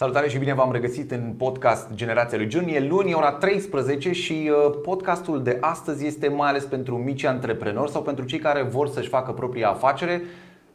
Salutare 0.00 0.28
și 0.28 0.38
bine 0.38 0.54
v-am 0.54 0.72
regăsit 0.72 1.10
în 1.10 1.34
podcast 1.38 1.88
Generația 1.94 2.38
lui 2.38 2.50
John. 2.50 2.68
E 2.68 2.86
luni, 2.86 3.14
ora 3.14 3.32
13 3.32 4.12
și 4.12 4.50
uh, 4.50 4.78
podcastul 4.82 5.42
de 5.42 5.58
astăzi 5.60 6.06
este 6.06 6.28
mai 6.28 6.48
ales 6.48 6.64
pentru 6.64 6.96
mici 6.96 7.24
antreprenori 7.24 7.90
sau 7.90 8.02
pentru 8.02 8.24
cei 8.24 8.38
care 8.38 8.62
vor 8.62 8.88
să-și 8.88 9.08
facă 9.08 9.32
propria 9.32 9.68
afacere, 9.68 10.22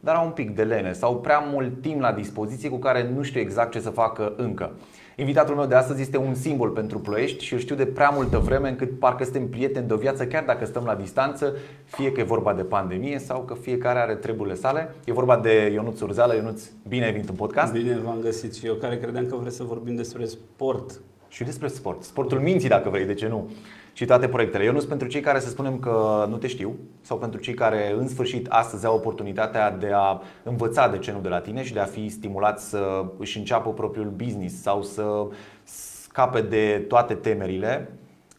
dar 0.00 0.14
au 0.14 0.24
un 0.24 0.30
pic 0.30 0.54
de 0.54 0.62
lene 0.62 0.92
sau 0.92 1.16
prea 1.16 1.38
mult 1.38 1.82
timp 1.82 2.00
la 2.00 2.12
dispoziție 2.12 2.68
cu 2.68 2.76
care 2.78 3.10
nu 3.14 3.22
știu 3.22 3.40
exact 3.40 3.70
ce 3.72 3.80
să 3.80 3.90
facă 3.90 4.32
încă. 4.36 4.70
Invitatul 5.18 5.54
meu 5.54 5.66
de 5.66 5.74
astăzi 5.74 6.00
este 6.00 6.16
un 6.16 6.34
simbol 6.34 6.68
pentru 6.68 6.98
ploiești 6.98 7.44
și 7.44 7.52
îl 7.52 7.58
știu 7.58 7.74
de 7.74 7.86
prea 7.86 8.08
multă 8.08 8.38
vreme 8.38 8.68
încât 8.68 8.98
parcă 8.98 9.24
suntem 9.24 9.48
prieteni 9.48 9.86
de 9.86 9.92
o 9.92 9.96
viață 9.96 10.26
chiar 10.26 10.44
dacă 10.44 10.64
stăm 10.64 10.84
la 10.84 10.94
distanță, 10.94 11.56
fie 11.84 12.12
că 12.12 12.20
e 12.20 12.24
vorba 12.24 12.54
de 12.54 12.62
pandemie 12.62 13.18
sau 13.18 13.40
că 13.40 13.54
fiecare 13.54 13.98
are 13.98 14.14
treburile 14.14 14.54
sale. 14.54 14.94
E 15.04 15.12
vorba 15.12 15.36
de 15.36 15.70
Ionuț 15.72 16.00
Urzeală. 16.00 16.34
Ionuț, 16.34 16.62
bine 16.88 17.04
ai 17.04 17.12
venit 17.12 17.28
în 17.28 17.34
podcast. 17.34 17.72
Bine 17.72 17.98
v-am 18.04 18.18
găsit 18.20 18.54
și 18.54 18.66
eu 18.66 18.74
care 18.74 18.98
credeam 18.98 19.26
că 19.26 19.36
vreți 19.36 19.56
să 19.56 19.62
vorbim 19.62 19.94
despre 19.94 20.24
sport. 20.24 21.00
Și 21.28 21.44
despre 21.44 21.68
sport. 21.68 22.02
Sportul 22.02 22.40
minții 22.40 22.68
dacă 22.68 22.88
vrei, 22.88 23.04
de 23.04 23.14
ce 23.14 23.28
nu? 23.28 23.50
Și 23.96 24.04
toate 24.04 24.28
proiectele. 24.28 24.64
Eu 24.64 24.72
nu 24.72 24.76
sunt 24.76 24.88
pentru 24.88 25.08
cei 25.08 25.20
care 25.20 25.40
să 25.40 25.48
spunem 25.48 25.78
că 25.78 26.26
nu 26.28 26.36
te 26.36 26.46
știu 26.46 26.76
sau 27.00 27.18
pentru 27.18 27.40
cei 27.40 27.54
care 27.54 27.94
în 27.98 28.08
sfârșit 28.08 28.46
astăzi 28.48 28.86
au 28.86 28.94
oportunitatea 28.94 29.70
de 29.70 29.90
a 29.92 30.20
învăța 30.42 30.88
de 30.88 30.98
ce 30.98 31.12
nu 31.12 31.20
de 31.20 31.28
la 31.28 31.40
tine 31.40 31.62
și 31.64 31.72
de 31.72 31.80
a 31.80 31.84
fi 31.84 32.08
stimulați 32.08 32.68
să 32.68 33.04
își 33.18 33.38
înceapă 33.38 33.72
propriul 33.72 34.10
business 34.10 34.62
sau 34.62 34.82
să 34.82 35.26
scape 35.64 36.40
de 36.40 36.84
toate 36.88 37.14
temerile. 37.14 37.92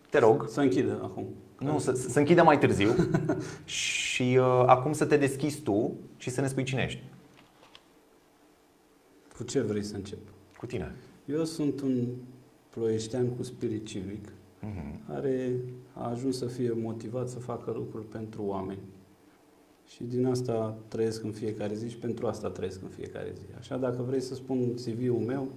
Te 0.09 0.19
rog. 0.19 0.47
Să 0.49 0.61
închidă 0.61 0.99
acum. 1.03 1.25
Nu, 1.59 1.79
să, 1.79 1.91
să 1.91 2.19
închidă 2.19 2.43
mai 2.43 2.59
târziu 2.59 2.95
și 3.65 4.37
uh, 4.39 4.63
acum 4.65 4.93
să 4.93 5.05
te 5.05 5.17
deschizi 5.17 5.61
tu 5.61 5.93
și 6.17 6.29
să 6.29 6.41
ne 6.41 6.47
spui 6.47 6.63
cine 6.63 6.83
ești. 6.85 7.03
Cu 9.37 9.43
ce 9.43 9.61
vrei 9.61 9.83
să 9.83 9.95
încep? 9.95 10.19
Cu 10.57 10.65
tine. 10.65 10.95
Eu 11.25 11.43
sunt 11.43 11.81
un 11.81 12.07
ploieștean 12.69 13.27
cu 13.27 13.43
spirit 13.43 13.85
civic 13.85 14.27
uh-huh. 14.27 14.46
Care 15.07 15.59
a 15.93 16.09
ajuns 16.09 16.37
să 16.37 16.45
fie 16.45 16.71
motivat 16.71 17.29
să 17.29 17.39
facă 17.39 17.71
lucruri 17.71 18.05
pentru 18.05 18.43
oameni. 18.43 18.79
Și 19.85 20.03
din 20.03 20.25
asta 20.25 20.77
trăiesc 20.87 21.23
în 21.23 21.31
fiecare 21.31 21.75
zi 21.75 21.89
și 21.89 21.97
pentru 21.97 22.27
asta 22.27 22.49
trăiesc 22.49 22.81
în 22.81 22.89
fiecare 22.89 23.33
zi. 23.37 23.45
Așa, 23.57 23.77
dacă 23.77 24.01
vrei 24.01 24.21
să 24.21 24.35
spun 24.35 24.73
CV-ul 24.73 25.23
meu, 25.25 25.47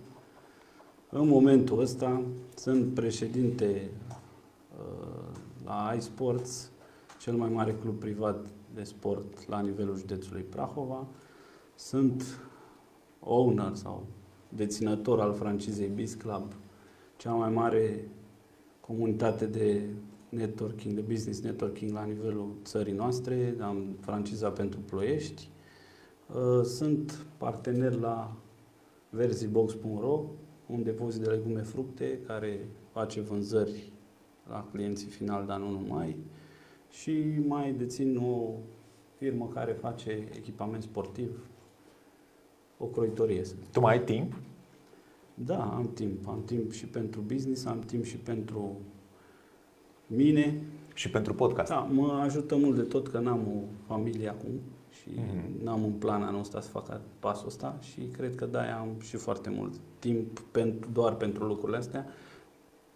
în 1.11 1.29
momentul 1.29 1.81
ăsta 1.81 2.23
sunt 2.55 2.95
președinte 2.95 3.91
uh, 4.79 5.37
la 5.65 5.95
iSports, 5.97 6.71
cel 7.21 7.35
mai 7.35 7.49
mare 7.49 7.75
club 7.81 7.99
privat 7.99 8.47
de 8.75 8.83
sport 8.83 9.49
la 9.49 9.61
nivelul 9.61 9.97
județului 9.97 10.43
Prahova. 10.43 11.07
Sunt 11.75 12.41
owner 13.21 13.75
sau 13.75 14.07
deținător 14.49 15.21
al 15.21 15.33
francizei 15.33 15.91
Biz 15.95 16.15
Club, 16.15 16.53
cea 17.17 17.33
mai 17.33 17.51
mare 17.51 18.09
comunitate 18.91 19.47
de 19.47 19.81
networking, 20.29 20.95
de 20.95 21.01
business 21.01 21.41
networking 21.41 21.93
la 21.93 22.05
nivelul 22.05 22.55
țării 22.65 22.93
noastre, 22.93 23.55
am 23.61 23.97
franciza 24.01 24.51
pentru 24.51 24.81
ploiești. 24.81 25.49
Uh, 26.27 26.65
sunt 26.65 27.27
partener 27.37 27.93
la 27.93 28.37
verzibox.ro, 29.11 30.25
un 30.67 30.83
depozit 30.83 31.23
de 31.23 31.31
legume 31.31 31.61
fructe 31.61 32.19
care 32.27 32.69
face 32.93 33.21
vânzări 33.21 33.93
la 34.49 34.69
clienții 34.73 35.09
finali, 35.09 35.47
dar 35.47 35.59
nu 35.59 35.71
numai. 35.71 36.17
Și 36.91 37.41
mai 37.47 37.73
dețin 37.73 38.17
o 38.17 38.53
firmă 39.17 39.51
care 39.55 39.73
face 39.73 40.29
echipament 40.37 40.83
sportiv, 40.83 41.49
o 42.79 42.85
croitorie. 42.85 43.43
Tu 43.73 43.81
mai 43.81 43.93
ai 43.93 44.05
timp 44.05 44.35
da, 45.45 45.63
am 45.63 45.91
timp. 45.95 46.29
Am 46.29 46.43
timp 46.45 46.73
și 46.73 46.87
pentru 46.87 47.21
business, 47.21 47.65
am 47.65 47.81
timp 47.81 48.05
și 48.05 48.17
pentru 48.17 48.81
mine. 50.07 50.63
Și 50.95 51.11
pentru 51.11 51.35
podcast. 51.35 51.71
Da, 51.71 51.79
mă 51.79 52.13
ajută 52.13 52.57
mult 52.57 52.77
de 52.77 52.83
tot 52.83 53.09
că 53.09 53.19
n-am 53.19 53.39
o 53.39 53.61
familie 53.87 54.29
acum 54.29 54.51
și 54.91 55.09
mm-hmm. 55.09 55.63
n-am 55.63 55.83
un 55.83 55.93
plan 55.93 56.23
anul 56.23 56.41
ăsta 56.41 56.61
să 56.61 56.69
fac 56.69 57.01
pasul 57.19 57.47
ăsta 57.47 57.79
și 57.81 58.01
cred 58.01 58.35
că 58.35 58.47
da, 58.47 58.79
am 58.79 58.89
și 59.01 59.17
foarte 59.17 59.51
mult 59.51 59.75
timp 59.99 60.39
pentru, 60.39 60.91
doar 60.93 61.15
pentru 61.15 61.45
lucrurile 61.45 61.79
astea 61.79 62.07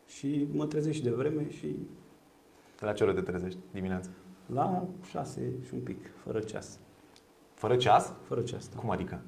și 0.07 0.47
mă 0.53 0.67
trezesc 0.67 0.97
și 0.97 1.03
de 1.03 1.11
vreme 1.11 1.51
și... 1.51 1.67
De 2.79 2.85
la 2.85 2.93
ce 2.93 3.05
oră 3.05 3.13
te 3.13 3.21
trezești 3.21 3.59
dimineața? 3.73 4.11
La 4.47 4.87
șase 5.11 5.53
și 5.67 5.75
un 5.75 5.81
pic, 5.81 6.11
fără 6.25 6.41
ceas. 6.41 6.79
Fără 7.55 7.77
ceas? 7.77 8.13
Fără 8.23 8.41
ceas, 8.41 8.69
da. 8.69 8.81
Cum 8.81 8.91
adică? 8.91 9.21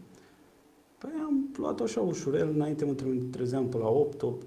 Păi 0.98 1.10
am 1.24 1.48
luat 1.56 1.80
așa 1.80 2.00
ușurel, 2.00 2.48
înainte 2.48 2.84
mă 2.84 2.94
trezeam 3.30 3.68
pe 3.68 3.76
la 3.76 3.88
8, 3.88 4.22
8 4.22 4.46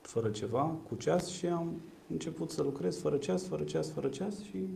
fără 0.00 0.28
ceva, 0.28 0.76
cu 0.88 0.94
ceas 0.94 1.28
și 1.28 1.46
am 1.46 1.80
început 2.08 2.50
să 2.50 2.62
lucrez 2.62 3.00
fără 3.00 3.16
ceas, 3.16 3.46
fără 3.46 3.62
ceas, 3.62 3.90
fără 3.90 4.08
ceas 4.08 4.42
și 4.42 4.68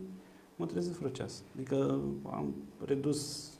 mă 0.55 0.65
trezesc 0.65 0.97
fără 0.97 1.09
ceas. 1.09 1.43
Adică 1.55 1.99
am 2.23 2.53
redus 2.85 3.51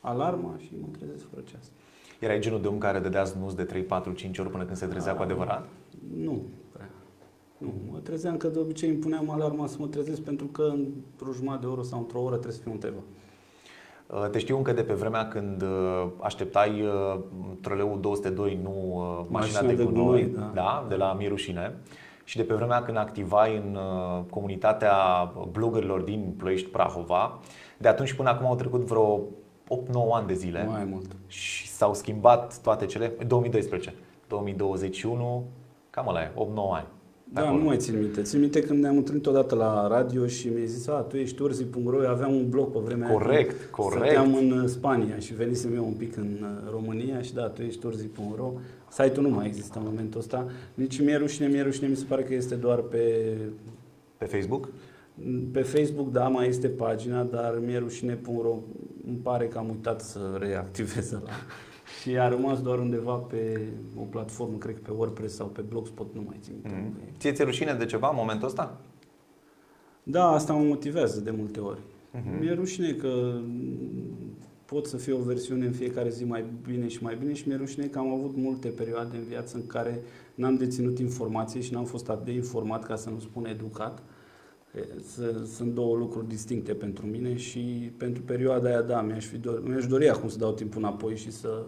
alarma 0.00 0.54
și 0.58 0.70
mă 0.80 0.86
trezesc 0.98 1.28
fără 1.28 1.42
ceas. 1.50 1.70
Erai 2.20 2.40
genul 2.40 2.60
de 2.60 2.68
om 2.68 2.78
care 2.78 2.98
dădea 2.98 3.24
snus 3.24 3.54
de 3.54 3.64
3, 3.64 3.82
4, 3.82 4.12
5 4.12 4.38
ori 4.38 4.50
până 4.50 4.64
când 4.64 4.76
se 4.76 4.86
trezea 4.86 5.12
A, 5.12 5.16
cu 5.16 5.22
adevărat? 5.22 5.68
Nu 6.14 6.42
prea. 6.72 6.90
Nu, 7.58 7.72
mă 7.90 7.98
trezeam 7.98 8.36
că 8.36 8.48
de 8.48 8.58
obicei 8.58 8.88
îmi 8.88 8.98
puneam 8.98 9.30
alarma 9.30 9.66
să 9.66 9.76
mă 9.78 9.86
trezesc 9.86 10.20
pentru 10.20 10.46
că 10.46 10.62
într-o 10.62 11.32
jumătate 11.32 11.60
de 11.60 11.72
oră 11.72 11.82
sau 11.82 11.98
într-o 11.98 12.22
oră 12.22 12.34
trebuie 12.34 12.56
să 12.56 12.62
fiu 12.62 12.70
undeva. 12.70 13.02
Uh, 14.12 14.28
te 14.30 14.38
știu 14.38 14.56
încă 14.56 14.72
de 14.72 14.82
pe 14.82 14.92
vremea 14.92 15.28
când 15.28 15.62
uh, 15.62 16.06
așteptai 16.20 16.82
uh, 16.82 17.20
troleul 17.60 18.00
202, 18.00 18.58
nu 18.62 18.70
mașina, 19.28 19.60
mașina 19.60 19.76
de 19.76 19.84
gunoi, 19.84 20.24
da. 20.24 20.50
da, 20.54 20.86
de 20.88 20.94
la 20.94 21.12
Mirușine. 21.12 21.74
Și 22.24 22.36
de 22.36 22.42
pe 22.42 22.54
vremea 22.54 22.82
când 22.82 22.96
activai 22.96 23.56
în 23.56 23.78
comunitatea 24.30 24.96
bloggerilor 25.50 26.00
din 26.00 26.34
Ploiești 26.36 26.68
Prahova, 26.68 27.38
de 27.78 27.88
atunci 27.88 28.12
până 28.12 28.28
acum 28.28 28.46
au 28.46 28.54
trecut 28.54 28.80
vreo 28.80 29.18
8-9 29.18 29.20
ani 30.12 30.26
de 30.26 30.34
zile. 30.34 30.66
Mai 30.70 30.84
mult. 30.84 31.16
Și 31.26 31.68
s-au 31.68 31.94
schimbat 31.94 32.60
toate 32.60 32.86
cele. 32.86 33.12
2012, 33.26 33.94
2021, 34.28 35.44
cam 35.90 36.08
ăla 36.08 36.22
e, 36.22 36.32
8-9 36.34 36.34
ani. 36.72 36.86
Da, 37.32 37.40
acolo. 37.40 37.58
nu 37.58 37.64
mai 37.64 37.76
țin 37.76 37.98
minte. 37.98 38.22
Țin 38.22 38.40
minte 38.40 38.60
când 38.60 38.82
ne-am 38.82 38.96
întâlnit 38.96 39.26
odată 39.26 39.54
la 39.54 39.86
radio 39.88 40.26
și 40.26 40.48
mi-a 40.48 40.64
zis, 40.64 40.86
a, 40.86 40.92
tu 40.92 41.16
ești 41.16 41.42
urzi.ro, 41.42 42.08
aveam 42.08 42.34
un 42.34 42.48
blog 42.48 42.72
pe 42.72 42.78
vremea 42.78 43.10
Corect, 43.10 43.50
aia, 43.50 43.68
corect. 43.70 44.04
Stăteam 44.04 44.34
în 44.34 44.50
uh, 44.50 44.68
Spania 44.68 45.18
și 45.18 45.34
venisem 45.34 45.74
eu 45.74 45.84
un 45.84 45.92
pic 45.92 46.16
în 46.16 46.36
uh, 46.40 46.70
România 46.70 47.22
și 47.22 47.34
da, 47.34 47.48
tu 47.48 47.62
ești 47.62 47.86
urzi.ro. 47.86 48.52
Site-ul 48.88 49.28
nu 49.28 49.34
mai 49.34 49.46
există 49.46 49.78
în 49.78 49.84
momentul 49.88 50.20
ăsta. 50.20 50.46
Nici 50.74 51.00
mi-e 51.00 51.16
rușine, 51.16 51.46
mi-e 51.46 51.62
rușine, 51.62 51.88
mi 51.88 51.96
se 51.96 52.04
pare 52.08 52.22
că 52.22 52.34
este 52.34 52.54
doar 52.54 52.78
pe... 52.78 53.36
Pe 54.18 54.24
Facebook? 54.24 54.68
Pe 55.52 55.62
Facebook, 55.62 56.10
da, 56.10 56.28
mai 56.28 56.48
este 56.48 56.68
pagina, 56.68 57.22
dar 57.22 57.58
mi-e 57.66 57.78
rușine.ro. 57.78 58.58
Îmi 59.06 59.16
pare 59.22 59.46
că 59.46 59.58
am 59.58 59.68
uitat 59.68 60.00
să 60.00 60.18
reactivez 60.38 61.10
la 61.10 61.20
și 62.02 62.18
a 62.18 62.28
rămas 62.28 62.62
doar 62.62 62.78
undeva 62.78 63.14
pe 63.14 63.60
o 63.96 64.02
platformă, 64.02 64.56
cred 64.56 64.74
că 64.74 64.80
pe 64.84 64.90
WordPress 64.90 65.34
sau 65.34 65.46
pe 65.46 65.60
Blogspot, 65.60 66.14
nu 66.14 66.22
mai 66.26 66.36
țin. 66.40 66.54
Mm. 66.62 66.92
Ție 67.18 67.32
ți-e 67.32 67.44
rușine 67.44 67.74
de 67.74 67.84
ceva 67.84 68.08
în 68.08 68.16
momentul 68.16 68.46
ăsta? 68.46 68.80
Da, 70.02 70.28
asta 70.28 70.52
mă 70.52 70.64
motivează 70.64 71.20
de 71.20 71.30
multe 71.30 71.60
ori. 71.60 71.78
Mm-hmm. 71.78 72.40
Mi-e 72.40 72.52
rușine 72.52 72.92
că 72.92 73.40
pot 74.64 74.86
să 74.86 74.96
fie 74.96 75.12
o 75.12 75.22
versiune 75.22 75.66
în 75.66 75.72
fiecare 75.72 76.10
zi 76.10 76.24
mai 76.24 76.44
bine 76.62 76.88
și 76.88 77.02
mai 77.02 77.16
bine 77.16 77.32
și 77.32 77.48
mi-e 77.48 77.56
rușine 77.56 77.86
că 77.86 77.98
am 77.98 78.12
avut 78.12 78.36
multe 78.36 78.68
perioade 78.68 79.16
în 79.16 79.24
viață 79.24 79.56
în 79.56 79.66
care 79.66 80.00
n-am 80.34 80.56
deținut 80.56 80.98
informație 80.98 81.60
și 81.60 81.72
n-am 81.72 81.84
fost 81.84 82.08
atât 82.08 82.24
de 82.24 82.32
informat 82.32 82.84
ca 82.84 82.96
să 82.96 83.10
nu 83.10 83.18
spun 83.20 83.46
educat 83.46 84.02
sunt 85.54 85.74
două 85.74 85.96
lucruri 85.96 86.28
distincte 86.28 86.74
pentru 86.74 87.06
mine 87.06 87.36
și 87.36 87.92
pentru 87.96 88.22
perioada 88.22 88.68
aia, 88.68 88.82
da, 88.82 89.02
mi-aș, 89.02 89.24
fi 89.24 89.38
dor, 89.38 89.62
mi-aș 89.68 89.86
dori 89.86 90.08
acum 90.08 90.28
să 90.28 90.38
dau 90.38 90.52
timpul 90.52 90.82
înapoi 90.82 91.16
și 91.16 91.30
să 91.30 91.64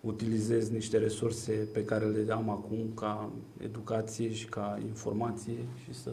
utilizez 0.00 0.70
niște 0.70 0.98
resurse 0.98 1.52
pe 1.72 1.84
care 1.84 2.04
le 2.04 2.32
am 2.32 2.50
acum 2.50 2.92
ca 2.94 3.30
educație 3.58 4.32
și 4.32 4.46
ca 4.46 4.78
informație 4.86 5.58
și 5.84 5.94
să, 5.94 6.10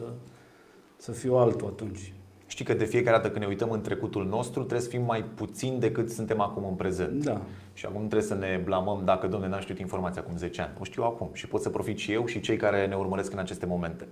să 0.96 1.12
fiu 1.12 1.34
altul 1.34 1.66
atunci. 1.66 2.12
Știi 2.46 2.64
că 2.64 2.74
de 2.74 2.84
fiecare 2.84 3.16
dată 3.16 3.30
când 3.30 3.40
ne 3.40 3.50
uităm 3.50 3.70
în 3.70 3.80
trecutul 3.80 4.26
nostru 4.26 4.60
trebuie 4.60 4.80
să 4.80 4.88
fim 4.88 5.02
mai 5.02 5.24
puțin 5.24 5.78
decât 5.78 6.10
suntem 6.10 6.40
acum 6.40 6.64
în 6.64 6.74
prezent. 6.74 7.24
Da. 7.24 7.42
Și 7.72 7.86
acum 7.86 7.98
trebuie 7.98 8.28
să 8.28 8.34
ne 8.34 8.60
blamăm 8.64 9.02
dacă, 9.04 9.26
domne, 9.26 9.48
n-am 9.48 9.60
știut 9.60 9.78
informația 9.78 10.22
acum 10.22 10.36
10 10.36 10.60
ani. 10.60 10.72
O 10.80 10.84
știu 10.84 11.02
acum 11.02 11.30
și 11.32 11.46
pot 11.46 11.60
să 11.60 11.70
profit 11.70 11.98
și 11.98 12.12
eu 12.12 12.26
și 12.26 12.40
cei 12.40 12.56
care 12.56 12.86
ne 12.86 12.94
urmăresc 12.94 13.32
în 13.32 13.38
aceste 13.38 13.66
momente. 13.66 14.06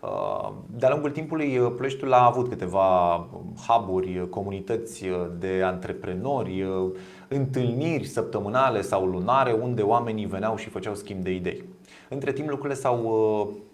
Uh, 0.00 0.52
de-a 0.76 0.90
lungul 0.90 1.10
timpului, 1.10 1.58
uh, 1.58 1.72
Ploieștiul 1.76 2.12
a 2.12 2.24
avut 2.24 2.48
câteva 2.48 3.26
hub-uri, 3.66 4.28
comunități 4.28 5.04
de 5.38 5.62
antreprenori, 5.64 6.62
uh, 6.62 6.90
întâlniri 7.28 8.04
săptămânale 8.04 8.80
sau 8.80 9.06
lunare 9.06 9.52
unde 9.52 9.82
oamenii 9.82 10.26
veneau 10.26 10.56
și 10.56 10.68
făceau 10.68 10.94
schimb 10.94 11.22
de 11.22 11.34
idei. 11.34 11.64
Între 12.08 12.32
timp 12.32 12.48
lucrurile 12.48 12.78
s-au 12.78 13.66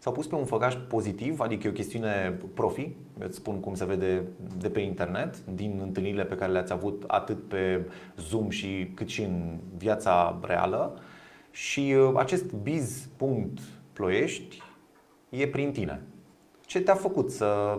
S-au 0.00 0.12
pus 0.12 0.26
pe 0.26 0.34
un 0.34 0.44
făgaș 0.44 0.74
pozitiv, 0.88 1.40
adică 1.40 1.66
e 1.66 1.70
o 1.70 1.72
chestiune 1.72 2.38
profi, 2.54 2.90
îți 3.18 3.36
spun 3.36 3.60
cum 3.60 3.74
se 3.74 3.84
vede 3.84 4.22
de 4.58 4.68
pe 4.68 4.80
internet, 4.80 5.44
din 5.44 5.80
întâlnirile 5.82 6.24
pe 6.24 6.34
care 6.34 6.52
le-ați 6.52 6.72
avut 6.72 7.04
atât 7.06 7.48
pe 7.48 7.86
Zoom 8.16 8.48
și 8.48 8.90
cât 8.94 9.08
și 9.08 9.22
în 9.22 9.58
viața 9.76 10.38
reală. 10.42 10.98
și 11.50 11.94
uh, 11.96 12.12
acest 12.16 12.52
biz.ploiești 12.52 14.62
e 15.28 15.48
prin 15.48 15.72
tine. 15.72 16.02
Ce 16.66 16.80
te-a 16.80 16.94
făcut 16.94 17.30
să, 17.30 17.78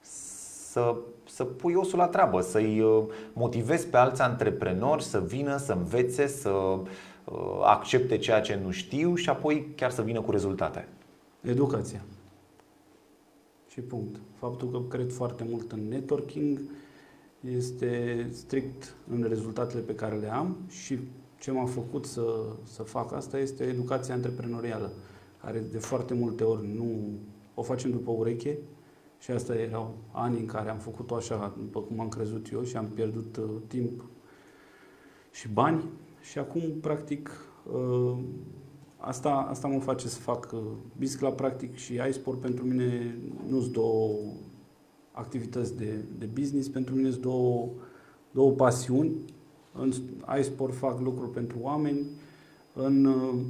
să, 0.00 0.96
să 1.28 1.44
pui 1.44 1.74
osul 1.74 1.98
la 1.98 2.06
treabă, 2.06 2.40
să-i 2.40 2.80
uh, 2.80 3.04
motivezi 3.32 3.86
pe 3.86 3.96
alți 3.96 4.20
antreprenori 4.20 5.02
să 5.02 5.20
vină, 5.20 5.56
să 5.56 5.72
învețe, 5.72 6.26
să 6.26 6.50
uh, 6.50 6.82
accepte 7.62 8.18
ceea 8.18 8.40
ce 8.40 8.60
nu 8.64 8.70
știu 8.70 9.14
și 9.14 9.28
apoi 9.28 9.72
chiar 9.76 9.90
să 9.90 10.02
vină 10.02 10.20
cu 10.20 10.30
rezultate? 10.30 10.88
Educația. 11.40 12.02
Și 13.68 13.80
punct. 13.80 14.16
Faptul 14.38 14.70
că 14.70 14.96
cred 14.96 15.12
foarte 15.12 15.46
mult 15.50 15.72
în 15.72 15.88
networking 15.88 16.60
este 17.56 18.26
strict 18.32 18.94
în 19.10 19.26
rezultatele 19.28 19.80
pe 19.80 19.94
care 19.94 20.16
le 20.16 20.32
am 20.32 20.56
și 20.68 20.98
ce 21.38 21.50
m-a 21.50 21.64
făcut 21.64 22.06
să, 22.06 22.22
să 22.62 22.82
fac 22.82 23.12
asta 23.12 23.38
este 23.38 23.64
educația 23.64 24.14
antreprenorială, 24.14 24.92
care 25.40 25.58
de 25.58 25.78
foarte 25.78 26.14
multe 26.14 26.44
ori 26.44 26.66
nu 26.74 27.18
o 27.54 27.62
facem 27.62 27.90
după 27.90 28.10
ureche 28.10 28.58
și 29.18 29.30
asta 29.30 29.54
erau 29.54 29.94
ani 30.12 30.38
în 30.38 30.46
care 30.46 30.70
am 30.70 30.78
făcut-o 30.78 31.14
așa, 31.14 31.54
după 31.58 31.80
cum 31.80 32.00
am 32.00 32.08
crezut 32.08 32.50
eu 32.52 32.62
și 32.62 32.76
am 32.76 32.86
pierdut 32.86 33.36
uh, 33.36 33.50
timp 33.66 34.04
și 35.30 35.48
bani. 35.48 35.84
Și 36.20 36.38
acum, 36.38 36.62
practic, 36.80 37.30
uh, 37.72 38.18
asta, 38.96 39.30
asta 39.30 39.68
mă 39.68 39.80
face 39.80 40.08
să 40.08 40.20
fac 40.20 40.50
uh, 40.54 40.60
biscla, 40.98 41.30
practic, 41.30 41.76
și 41.76 42.00
iSport 42.08 42.40
pentru 42.40 42.64
mine 42.64 43.18
nu 43.48 43.60
sunt 43.60 43.72
două 43.72 44.18
activități 45.12 45.76
de, 45.76 46.04
de 46.18 46.26
business, 46.26 46.68
pentru 46.68 46.94
mine 46.94 47.10
sunt 47.10 47.22
două, 47.22 47.68
două 48.30 48.50
pasiuni. 48.50 49.12
În 49.72 49.92
iSport 50.38 50.74
fac 50.74 51.00
lucruri 51.00 51.30
pentru 51.30 51.58
oameni, 51.60 52.06
în 52.74 53.04
uh, 53.04 53.40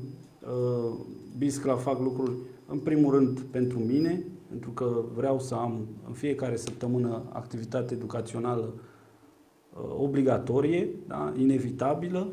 Biscla 1.39 1.77
fac 1.77 2.01
lucruri 2.01 2.33
în 2.67 2.79
primul 2.79 3.15
rând 3.15 3.41
pentru 3.41 3.79
mine, 3.79 4.25
pentru 4.49 4.71
că 4.71 5.05
vreau 5.15 5.41
să 5.41 5.55
am 5.55 5.87
în 6.07 6.13
fiecare 6.13 6.57
săptămână 6.57 7.23
activitate 7.33 7.95
educațională 7.95 8.75
uh, 8.75 9.95
obligatorie, 9.99 10.89
da, 11.07 11.33
inevitabilă 11.37 12.33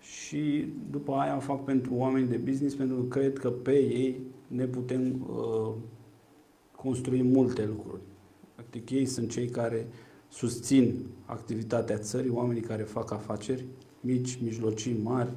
și 0.00 0.72
după 0.90 1.12
aia 1.12 1.38
fac 1.38 1.64
pentru 1.64 1.94
oameni 1.94 2.28
de 2.28 2.36
business 2.36 2.74
pentru 2.74 2.96
că 2.96 3.18
cred 3.18 3.38
că 3.38 3.50
pe 3.50 3.74
ei 3.74 4.20
ne 4.46 4.64
putem 4.64 5.26
uh, 5.28 5.72
construi 6.76 7.22
multe 7.22 7.66
lucruri. 7.66 8.00
Practic 8.54 8.90
ei 8.90 9.06
sunt 9.06 9.30
cei 9.30 9.48
care 9.48 9.86
uh, 9.88 9.94
susțin 10.36 11.06
activitatea 11.24 11.98
țării, 11.98 12.30
oamenii 12.30 12.62
care 12.62 12.82
fac 12.82 13.12
afaceri, 13.12 13.64
mici, 14.00 14.38
mijlocii, 14.42 14.96
mari, 15.02 15.32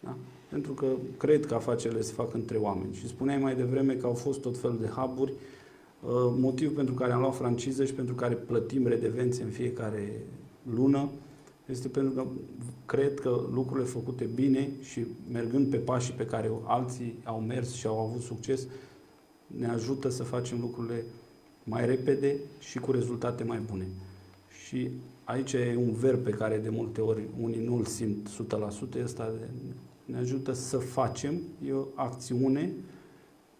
da? 0.00 0.16
Pentru 0.52 0.72
că 0.72 0.86
cred 1.16 1.46
că 1.46 1.54
afacerile 1.54 2.00
se 2.00 2.12
fac 2.12 2.34
între 2.34 2.56
oameni. 2.56 2.94
Și 2.94 3.08
spuneai 3.08 3.38
mai 3.38 3.56
devreme 3.56 3.94
că 3.94 4.06
au 4.06 4.14
fost 4.14 4.40
tot 4.40 4.58
felul 4.58 4.78
de 4.80 4.86
hub-uri, 4.86 5.32
uh, 5.32 6.10
motiv 6.38 6.74
pentru 6.74 6.94
care 6.94 7.12
am 7.12 7.20
luat 7.20 7.36
franciză 7.36 7.84
și 7.84 7.94
pentru 7.94 8.14
care 8.14 8.34
plătim 8.34 8.86
redevențe 8.86 9.42
în 9.42 9.48
fiecare 9.48 10.24
lună, 10.74 11.08
este 11.66 11.88
pentru 11.88 12.12
că 12.14 12.26
cred 12.86 13.20
că 13.20 13.40
lucrurile 13.52 13.86
făcute 13.86 14.28
bine 14.34 14.70
și 14.80 15.06
mergând 15.32 15.70
pe 15.70 15.76
pașii 15.76 16.14
pe 16.14 16.26
care 16.26 16.50
alții 16.64 17.18
au 17.24 17.40
mers 17.40 17.72
și 17.72 17.86
au 17.86 17.98
avut 17.98 18.22
succes, 18.22 18.66
ne 19.46 19.66
ajută 19.66 20.08
să 20.08 20.22
facem 20.22 20.60
lucrurile 20.60 21.04
mai 21.64 21.86
repede 21.86 22.36
și 22.60 22.78
cu 22.78 22.90
rezultate 22.90 23.44
mai 23.44 23.60
bune. 23.70 23.86
Și 24.66 24.90
aici 25.24 25.52
e 25.52 25.74
un 25.76 25.92
verb 25.92 26.18
pe 26.18 26.30
care 26.30 26.58
de 26.58 26.68
multe 26.68 27.00
ori 27.00 27.22
unii 27.40 27.64
nu-l 27.64 27.84
simt 27.84 28.28
100%, 28.98 29.02
ăsta 29.02 29.32
ne 30.04 30.16
ajută 30.16 30.52
să 30.52 30.76
facem, 30.76 31.40
e 31.66 31.72
o 31.72 31.84
acțiune 31.94 32.72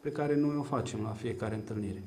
pe 0.00 0.11
care 0.11 0.37
noi 0.37 0.56
o 0.59 0.62
facem 0.62 1.00
la 1.03 1.11
fiecare 1.11 1.55
întâlnire. 1.55 2.03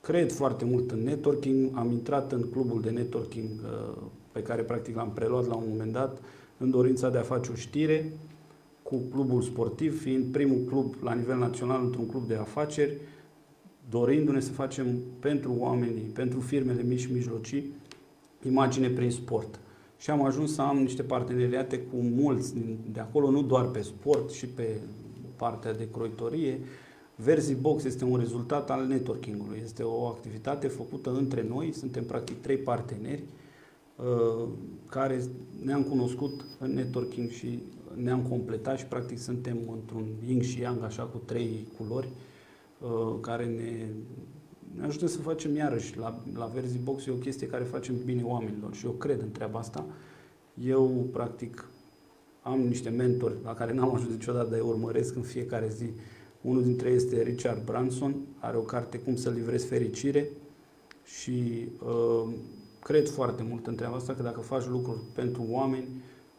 Cred 0.00 0.32
foarte 0.32 0.64
mult 0.64 0.90
în 0.90 1.02
networking, 1.02 1.70
am 1.74 1.90
intrat 1.90 2.32
în 2.32 2.50
clubul 2.50 2.80
de 2.80 2.90
networking 2.90 3.48
uh, 3.50 4.02
pe 4.32 4.42
care 4.42 4.62
practic 4.62 4.96
l-am 4.96 5.12
preluat 5.12 5.46
la 5.46 5.54
un 5.54 5.64
moment 5.68 5.92
dat, 5.92 6.22
în 6.58 6.70
dorința 6.70 7.10
de 7.10 7.18
a 7.18 7.22
face 7.22 7.50
o 7.50 7.54
știre 7.54 8.12
cu 8.82 8.96
clubul 8.96 9.42
sportiv, 9.42 10.00
fiind 10.00 10.32
primul 10.32 10.64
club 10.68 10.94
la 11.02 11.14
nivel 11.14 11.38
național 11.38 11.84
într-un 11.84 12.06
club 12.06 12.26
de 12.26 12.34
afaceri, 12.34 12.96
dorindu-ne 13.90 14.40
să 14.40 14.52
facem 14.52 14.86
pentru 15.18 15.54
oamenii, 15.58 16.02
pentru 16.02 16.40
firmele 16.40 16.82
mici 16.82 17.00
și 17.00 17.12
mijlocii, 17.12 17.72
imagine 18.46 18.88
prin 18.88 19.10
sport. 19.10 19.60
Și 19.98 20.10
am 20.10 20.24
ajuns 20.24 20.54
să 20.54 20.62
am 20.62 20.78
niște 20.78 21.02
parteneriate 21.02 21.78
cu 21.78 21.96
mulți 21.96 22.54
de 22.92 23.00
acolo, 23.00 23.30
nu 23.30 23.42
doar 23.42 23.64
pe 23.64 23.82
sport, 23.82 24.30
și 24.30 24.46
pe 24.46 24.80
partea 25.36 25.74
de 25.74 25.88
croitorie. 25.90 26.60
Verzi 27.16 27.54
Box 27.54 27.84
este 27.84 28.04
un 28.04 28.18
rezultat 28.18 28.70
al 28.70 28.86
networking-ului. 28.86 29.60
Este 29.62 29.82
o 29.82 30.06
activitate 30.06 30.68
făcută 30.68 31.10
între 31.10 31.46
noi, 31.48 31.72
suntem 31.72 32.04
practic 32.04 32.40
trei 32.40 32.56
parteneri 32.56 33.22
uh, 33.96 34.48
care 34.86 35.24
ne-am 35.64 35.82
cunoscut 35.82 36.44
în 36.58 36.74
networking 36.74 37.30
și 37.30 37.62
ne-am 37.94 38.22
completat 38.22 38.78
și 38.78 38.86
practic 38.86 39.18
suntem 39.18 39.58
într-un 39.72 40.06
yin 40.26 40.42
și 40.42 40.60
yang, 40.60 40.82
așa 40.82 41.02
cu 41.02 41.22
trei 41.24 41.68
culori, 41.78 42.08
uh, 42.80 43.16
care 43.20 43.44
ne 43.44 43.86
ne 44.78 44.84
ajută 44.84 45.06
să 45.06 45.18
facem 45.18 45.56
iarăși 45.56 45.98
la, 45.98 46.22
la 46.34 46.46
Verzi 46.46 46.78
Box 46.78 47.06
e 47.06 47.10
o 47.10 47.14
chestie 47.14 47.46
care 47.46 47.64
facem 47.64 47.94
bine 48.04 48.22
oamenilor 48.22 48.74
și 48.74 48.86
eu 48.86 48.92
cred 48.92 49.20
în 49.20 49.30
treaba 49.30 49.58
asta. 49.58 49.86
Eu, 50.64 51.06
practic, 51.12 51.68
am 52.42 52.60
niște 52.60 52.88
mentori 52.88 53.34
la 53.44 53.54
care 53.54 53.72
n-am 53.72 53.94
ajuns 53.94 54.10
niciodată, 54.10 54.48
dar 54.50 54.58
îi 54.58 54.66
urmăresc 54.66 55.16
în 55.16 55.22
fiecare 55.22 55.68
zi. 55.68 55.90
Unul 56.40 56.62
dintre 56.62 56.88
ei 56.88 56.94
este 56.94 57.22
Richard 57.22 57.64
Branson, 57.64 58.14
are 58.38 58.56
o 58.56 58.60
carte 58.60 58.98
Cum 58.98 59.16
să 59.16 59.30
livrezi 59.30 59.66
fericire 59.66 60.28
și 61.04 61.68
uh, 61.86 62.32
cred 62.80 63.08
foarte 63.08 63.42
mult 63.48 63.66
în 63.66 63.74
treaba 63.74 63.96
asta 63.96 64.14
că 64.14 64.22
dacă 64.22 64.40
faci 64.40 64.66
lucruri 64.66 65.00
pentru 65.14 65.46
oameni, 65.48 65.88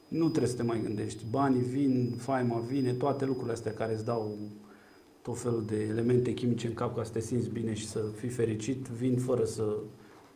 nu 0.07 0.27
trebuie 0.27 0.51
să 0.51 0.55
te 0.55 0.63
mai 0.63 0.81
gândești. 0.83 1.23
Banii 1.29 1.61
vin, 1.61 2.13
faima 2.17 2.59
vine, 2.59 2.93
toate 2.93 3.25
lucrurile 3.25 3.53
astea 3.53 3.73
care 3.73 3.93
îți 3.93 4.05
dau 4.05 4.37
tot 5.25 5.39
felul 5.39 5.63
de 5.65 5.81
elemente 5.89 6.33
chimice 6.33 6.67
în 6.67 6.73
cap 6.73 6.95
ca 6.95 7.03
să 7.03 7.11
te 7.11 7.19
simți 7.19 7.49
bine 7.49 7.73
și 7.73 7.87
să 7.87 7.99
fii 8.15 8.29
fericit, 8.29 8.87
vin 8.87 9.17
fără 9.17 9.45
să, 9.45 9.77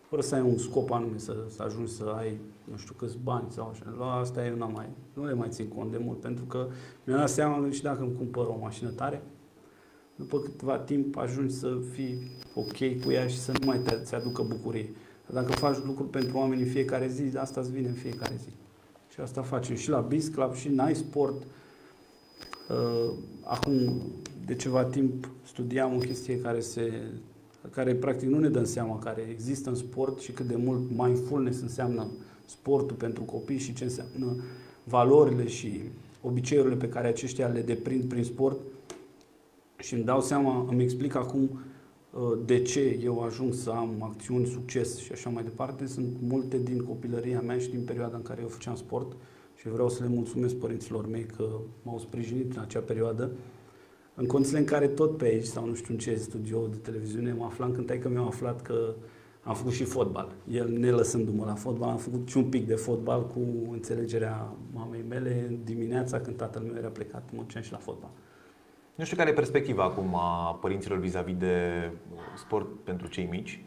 fără 0.01 0.21
să 0.21 0.36
ai 0.36 0.41
un 0.41 0.57
scop 0.57 0.91
anume, 0.91 1.18
să, 1.18 1.36
să 1.50 1.63
ajungi 1.63 1.91
să 1.91 2.03
ai 2.18 2.39
nu 2.71 2.77
știu 2.77 2.94
câți 2.97 3.18
bani 3.24 3.45
sau 3.50 3.68
așa. 3.68 3.95
La 3.97 4.13
asta 4.13 4.45
eu 4.45 4.56
n-am 4.56 4.71
mai, 4.71 4.89
nu 5.13 5.25
le 5.25 5.33
mai 5.33 5.47
țin 5.50 5.68
cont 5.68 5.91
de 5.91 5.97
mult, 5.97 6.19
pentru 6.19 6.45
că 6.45 6.68
mi-am 7.03 7.19
dat 7.19 7.30
seama 7.30 7.69
și 7.69 7.81
dacă 7.81 8.01
îmi 8.01 8.15
cumpăr 8.18 8.45
o 8.45 8.57
mașină 8.62 8.89
tare, 8.89 9.22
după 10.15 10.39
câteva 10.39 10.77
timp 10.77 11.17
ajungi 11.17 11.53
să 11.53 11.77
fii 11.91 12.31
ok 12.55 13.01
cu 13.03 13.12
ea 13.12 13.27
și 13.27 13.38
să 13.38 13.51
nu 13.51 13.65
mai 13.65 13.79
te, 13.79 13.96
ți 14.03 14.15
aducă 14.15 14.41
bucurie. 14.41 14.91
Dacă 15.34 15.51
faci 15.51 15.77
lucruri 15.86 16.10
pentru 16.10 16.38
oameni 16.38 16.62
în 16.62 16.67
fiecare 16.67 17.08
zi, 17.08 17.38
asta 17.38 17.60
îți 17.60 17.72
vine 17.72 17.88
în 17.88 17.93
fiecare 17.93 18.36
zi. 18.36 18.50
Și 19.13 19.19
asta 19.19 19.41
facem 19.41 19.75
și 19.75 19.89
la 19.89 20.00
Biz 20.00 20.27
Club 20.27 20.53
și 20.53 20.67
Nice 20.67 20.93
Sport. 20.93 21.43
Uh, 22.69 23.11
acum 23.43 24.01
de 24.45 24.55
ceva 24.55 24.83
timp 24.83 25.29
studiam 25.43 25.95
o 25.95 25.97
chestie 25.97 26.39
care 26.39 26.59
se 26.59 26.91
care 27.71 27.95
practic 27.95 28.29
nu 28.29 28.39
ne 28.39 28.49
dăm 28.49 28.63
seama 28.63 28.99
care 28.99 29.27
există 29.29 29.69
în 29.69 29.75
sport 29.75 30.19
și 30.19 30.31
cât 30.31 30.47
de 30.47 30.55
mult 30.55 30.79
mindfulness 30.97 31.61
înseamnă 31.61 32.07
sportul 32.45 32.95
pentru 32.95 33.23
copii 33.23 33.57
și 33.57 33.73
ce 33.73 33.83
înseamnă 33.83 34.43
valorile 34.83 35.47
și 35.47 35.81
obiceiurile 36.21 36.75
pe 36.75 36.89
care 36.89 37.07
aceștia 37.07 37.47
le 37.47 37.61
deprind 37.61 38.03
prin 38.03 38.23
sport 38.23 38.59
și 39.77 39.93
îmi 39.93 40.03
dau 40.03 40.21
seama, 40.21 40.65
îmi 40.69 40.83
explic 40.83 41.15
acum 41.15 41.41
uh, 41.41 42.39
de 42.45 42.61
ce 42.61 42.99
eu 43.03 43.21
ajung 43.21 43.53
să 43.53 43.69
am 43.69 44.03
acțiuni, 44.03 44.45
succes 44.45 44.97
și 44.97 45.11
așa 45.11 45.29
mai 45.29 45.43
departe. 45.43 45.88
Sunt 45.88 46.07
multe 46.21 46.57
din 46.57 46.83
copilăria 46.83 47.41
mea 47.41 47.57
și 47.57 47.69
din 47.69 47.83
perioada 47.85 48.15
în 48.15 48.21
care 48.21 48.41
eu 48.41 48.47
făceam 48.47 48.75
sport 48.75 49.15
și 49.60 49.70
vreau 49.70 49.89
să 49.89 50.04
le 50.04 50.10
mulțumesc 50.10 50.56
părinților 50.56 51.08
mei 51.08 51.25
că 51.25 51.50
m-au 51.84 52.00
sprijinit 52.00 52.56
în 52.56 52.62
acea 52.62 52.80
perioadă 52.80 53.32
în 54.16 54.25
condițiile 54.25 54.60
în 54.60 54.66
care 54.66 54.88
tot 54.88 55.18
pe 55.18 55.25
aici 55.25 55.46
sau 55.46 55.66
nu 55.66 55.74
știu 55.74 55.94
în 55.94 56.00
ce 56.00 56.16
studio 56.16 56.68
de 56.68 56.78
televiziune 56.78 57.34
mă 57.34 57.46
aflam 57.46 57.72
când 57.72 58.00
că 58.01 58.10
mi-am 58.10 58.25
aflat 58.25 58.62
că 58.62 58.94
am 59.44 59.56
făcut 59.56 59.72
și 59.72 59.84
fotbal. 59.84 60.32
El 60.51 60.70
ne 60.70 60.89
lăsându-mă 60.92 61.46
la 61.46 61.54
fotbal, 61.54 61.89
am 61.89 61.98
făcut 61.98 62.30
și 62.30 62.38
un 62.38 62.44
pic 62.44 62.68
de 62.68 62.75
fotbal 62.75 63.28
cu 63.28 63.39
înțelegerea 63.72 64.54
mamei 64.74 65.04
mele 65.10 65.60
dimineața 65.63 66.20
când 66.20 66.38
tatăl 66.38 66.62
meu 66.62 66.75
era 66.78 66.88
plecat, 66.88 67.30
mă 67.32 67.42
duceam 67.42 67.63
și 67.63 67.72
la 67.72 67.78
fotbal. 67.78 68.10
Nu 68.96 69.04
știu 69.04 69.18
care 69.18 69.30
e 69.30 69.34
perspectiva 69.34 69.84
acum 69.84 70.16
a 70.16 70.58
părinților 70.62 70.98
vis-a-vis 70.98 71.36
de 71.38 71.89
sport 72.38 72.68
pentru 72.84 73.08
cei 73.08 73.28
mici. 73.32 73.63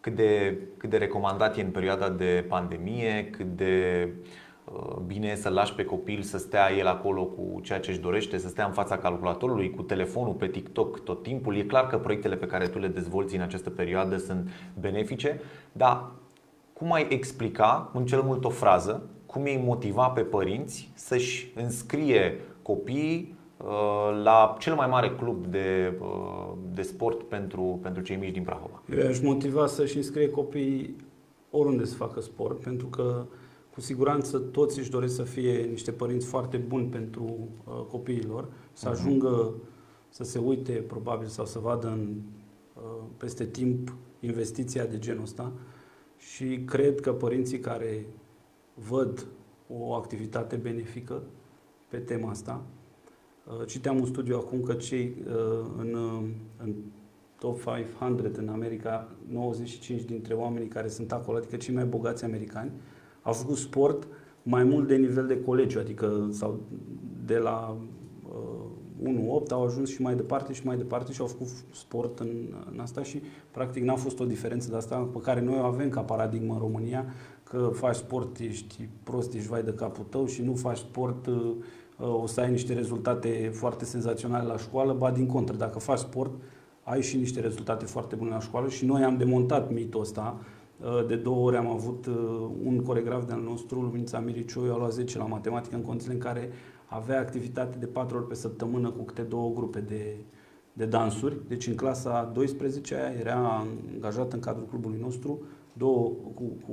Cât 0.00 0.14
de, 0.14 0.58
cât 0.76 0.90
de 0.90 0.96
recomandat 0.96 1.56
e 1.56 1.60
în 1.60 1.70
perioada 1.70 2.08
de 2.08 2.44
pandemie, 2.48 3.30
cât 3.30 3.56
de 3.56 4.08
uh, 4.08 4.47
Uh, 4.72 4.96
bine 5.06 5.34
să 5.34 5.48
lași 5.48 5.74
pe 5.74 5.84
copil 5.84 6.22
să 6.22 6.38
stea 6.38 6.72
el 6.72 6.86
acolo 6.86 7.24
cu 7.24 7.60
ceea 7.62 7.80
ce 7.80 7.90
își 7.90 8.00
dorește, 8.00 8.38
să 8.38 8.48
stea 8.48 8.66
în 8.66 8.72
fața 8.72 8.98
calculatorului, 8.98 9.70
cu 9.70 9.82
telefonul 9.82 10.34
pe 10.34 10.46
TikTok 10.46 11.00
tot 11.00 11.22
timpul. 11.22 11.56
E 11.56 11.62
clar 11.62 11.86
că 11.86 11.98
proiectele 11.98 12.36
pe 12.36 12.46
care 12.46 12.66
tu 12.66 12.78
le 12.78 12.88
dezvolți 12.88 13.34
în 13.34 13.40
această 13.40 13.70
perioadă 13.70 14.16
sunt 14.16 14.48
benefice, 14.80 15.40
dar 15.72 16.10
cum 16.72 16.92
ai 16.92 17.06
explica 17.10 17.90
în 17.94 18.06
cel 18.06 18.22
mult 18.22 18.44
o 18.44 18.48
frază 18.48 19.02
cum 19.26 19.42
îi 19.42 19.62
motiva 19.64 20.08
pe 20.08 20.20
părinți 20.20 20.90
să-și 20.94 21.52
înscrie 21.54 22.40
copiii 22.62 23.34
uh, 23.56 24.20
la 24.22 24.56
cel 24.58 24.74
mai 24.74 24.86
mare 24.86 25.10
club 25.10 25.46
de, 25.46 25.98
uh, 26.00 26.52
de 26.74 26.82
sport 26.82 27.22
pentru, 27.22 27.78
pentru 27.82 28.02
cei 28.02 28.16
mici 28.16 28.32
din 28.32 28.42
Prahova? 28.42 28.82
Eu 28.98 29.08
aș 29.08 29.20
motiva 29.20 29.66
să-și 29.66 29.96
înscrie 29.96 30.30
copiii 30.30 30.96
oriunde 31.50 31.84
să 31.84 31.94
facă 31.94 32.20
sport, 32.20 32.60
pentru 32.60 32.86
că 32.86 33.24
cu 33.78 33.84
siguranță 33.84 34.38
toți 34.38 34.78
își 34.78 34.90
doresc 34.90 35.14
să 35.14 35.22
fie 35.22 35.60
niște 35.60 35.92
părinți 35.92 36.26
foarte 36.26 36.56
buni 36.56 36.86
pentru 36.86 37.48
uh, 37.64 37.84
copiilor, 37.88 38.48
să 38.72 38.88
mhm. 38.88 38.98
ajungă 38.98 39.54
să 40.08 40.24
se 40.24 40.38
uite 40.38 40.72
probabil 40.72 41.26
sau 41.26 41.46
să 41.46 41.58
vadă 41.58 41.86
în, 41.86 42.16
uh, 42.74 43.04
peste 43.16 43.44
timp 43.46 43.96
investiția 44.20 44.84
de 44.84 44.98
genul 44.98 45.22
ăsta 45.22 45.52
și 46.16 46.62
cred 46.64 47.00
că 47.00 47.12
părinții 47.12 47.58
care 47.58 48.06
văd 48.88 49.26
o 49.68 49.94
activitate 49.94 50.56
benefică 50.56 51.22
pe 51.88 51.98
tema 51.98 52.30
asta. 52.30 52.62
Uh, 53.46 53.66
citeam 53.66 53.98
un 53.98 54.06
studiu 54.06 54.36
acum 54.36 54.62
că 54.62 54.74
cei 54.74 55.14
uh, 55.26 55.66
în, 55.78 55.94
uh, 55.94 56.28
în 56.56 56.74
top 57.38 57.62
500 57.62 58.40
în 58.40 58.48
America, 58.48 59.08
95 59.28 60.02
dintre 60.02 60.34
oamenii 60.34 60.68
care 60.68 60.88
sunt 60.88 61.12
acolo, 61.12 61.36
adică 61.36 61.56
cei 61.56 61.74
mai 61.74 61.84
bogați 61.84 62.24
americani, 62.24 62.70
au 63.28 63.34
făcut 63.34 63.56
sport 63.56 64.08
mai 64.42 64.64
mult 64.64 64.86
de 64.88 64.96
nivel 64.96 65.26
de 65.26 65.40
colegiu, 65.40 65.78
adică 65.78 66.28
sau 66.30 66.60
de 67.26 67.38
la 67.38 67.76
uh, 69.02 69.42
1-8 69.44 69.50
au 69.50 69.64
ajuns 69.64 69.88
și 69.90 70.02
mai 70.02 70.14
departe 70.14 70.52
și 70.52 70.66
mai 70.66 70.76
departe 70.76 71.12
și 71.12 71.20
au 71.20 71.26
făcut 71.26 71.48
sport 71.72 72.18
în, 72.18 72.28
în 72.72 72.80
asta 72.80 73.02
și 73.02 73.22
practic 73.50 73.82
n-a 73.82 73.94
fost 73.94 74.20
o 74.20 74.24
diferență 74.24 74.70
de 74.70 74.76
asta 74.76 75.08
pe 75.12 75.20
care 75.20 75.40
noi 75.40 75.58
o 75.58 75.64
avem 75.64 75.88
ca 75.88 76.00
paradigmă 76.00 76.52
în 76.52 76.58
România, 76.58 77.06
că 77.42 77.70
faci 77.72 77.94
sport, 77.94 78.38
ești 78.38 78.88
prost, 79.02 79.34
ești 79.34 79.48
vai 79.48 79.62
de 79.62 79.74
capul 79.74 80.04
tău 80.08 80.26
și 80.26 80.42
nu 80.42 80.54
faci 80.54 80.78
sport, 80.78 81.26
uh, 81.26 81.54
uh, 81.98 82.22
o 82.22 82.26
să 82.26 82.40
ai 82.40 82.50
niște 82.50 82.72
rezultate 82.72 83.50
foarte 83.52 83.84
senzaționale 83.84 84.46
la 84.46 84.56
școală, 84.56 84.92
ba 84.92 85.10
din 85.10 85.26
contră, 85.26 85.56
dacă 85.56 85.78
faci 85.78 85.98
sport, 85.98 86.32
ai 86.82 87.02
și 87.02 87.16
niște 87.16 87.40
rezultate 87.40 87.84
foarte 87.84 88.14
bune 88.14 88.30
la 88.30 88.40
școală 88.40 88.68
și 88.68 88.84
noi 88.84 89.02
am 89.02 89.16
demontat 89.16 89.72
mitul 89.72 90.00
ăsta. 90.00 90.40
Uh, 90.82 91.06
de 91.06 91.16
două 91.16 91.46
ori 91.46 91.56
am 91.56 91.68
avut 91.68 92.06
un 92.64 92.82
coregraf 92.82 93.26
de-al 93.26 93.40
nostru, 93.40 93.80
Luminița 93.80 94.18
Miriciu, 94.18 94.60
a 94.60 94.76
luat 94.76 94.92
10 94.92 95.18
la 95.18 95.24
matematică 95.24 95.76
în 95.76 95.82
condițiile 95.82 96.14
în 96.14 96.20
care 96.20 96.50
avea 96.86 97.20
activitate 97.20 97.78
de 97.78 97.86
4 97.86 98.16
ori 98.16 98.26
pe 98.26 98.34
săptămână 98.34 98.90
cu 98.90 99.02
câte 99.02 99.22
două 99.22 99.52
grupe 99.54 99.80
de, 99.80 100.16
de 100.72 100.84
dansuri. 100.84 101.40
Deci 101.48 101.66
în 101.66 101.74
clasa 101.74 102.30
12 102.34 103.16
era 103.20 103.66
angajat 103.94 104.32
în 104.32 104.40
cadrul 104.40 104.66
clubului 104.66 104.98
nostru 105.00 105.42
două, 105.72 106.12
cu, 106.34 106.42
cu 106.66 106.72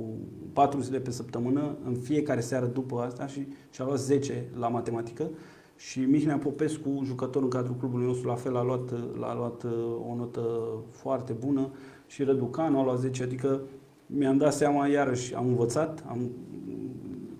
patru 0.52 0.80
zile 0.80 0.98
pe 0.98 1.10
săptămână, 1.10 1.76
în 1.84 1.94
fiecare 1.94 2.40
seară 2.40 2.66
după 2.66 3.00
asta 3.00 3.26
și 3.26 3.46
și-a 3.70 3.84
luat 3.84 3.98
10 3.98 4.44
la 4.58 4.68
matematică. 4.68 5.30
Și 5.76 6.00
Mihnea 6.00 6.38
Popescu, 6.38 7.02
jucător 7.04 7.42
în 7.42 7.48
cadrul 7.48 7.76
clubului 7.76 8.06
nostru, 8.06 8.28
la 8.28 8.34
fel 8.34 8.56
a 8.56 8.62
luat, 8.62 8.92
a 9.20 9.34
luat 9.34 9.62
uh, 9.62 9.72
o 10.10 10.14
notă 10.14 10.42
foarte 10.90 11.32
bună 11.32 11.70
și 12.06 12.22
Răducanu 12.22 12.78
a 12.78 12.84
luat 12.84 12.98
10, 12.98 13.22
adică 13.22 13.60
mi-am 14.06 14.36
dat 14.36 14.52
seama, 14.52 14.86
iarăși 14.86 15.34
am 15.34 15.46
învățat, 15.46 16.04
am 16.08 16.30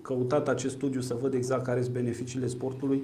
căutat 0.03 0.49
acest 0.49 0.75
studiu 0.75 1.01
să 1.01 1.15
văd 1.15 1.35
exact 1.35 1.65
care 1.65 1.83
sunt 1.83 1.95
beneficiile 1.95 2.47
sportului, 2.47 3.03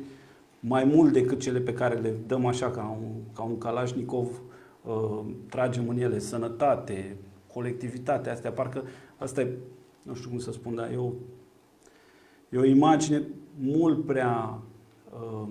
mai 0.60 0.84
mult 0.84 1.12
decât 1.12 1.40
cele 1.40 1.58
pe 1.58 1.72
care 1.72 1.94
le 1.94 2.14
dăm 2.26 2.46
așa 2.46 2.70
ca 2.70 2.98
un, 3.00 3.10
ca 3.34 3.42
un 3.42 3.58
Kalashnikov, 3.58 4.40
uh, 4.84 5.20
tragem 5.50 5.88
în 5.88 5.98
ele 5.98 6.18
sănătate, 6.18 7.16
colectivitate, 7.52 8.30
astea, 8.30 8.52
parcă 8.52 8.84
asta 9.16 9.40
e, 9.40 9.56
nu 10.02 10.14
știu 10.14 10.28
cum 10.28 10.38
să 10.38 10.52
spun, 10.52 10.74
dar 10.74 10.90
e 10.92 10.96
o, 10.96 11.12
e 12.48 12.58
o 12.58 12.64
imagine 12.64 13.22
mult 13.58 14.06
prea 14.06 14.58
um, 15.22 15.48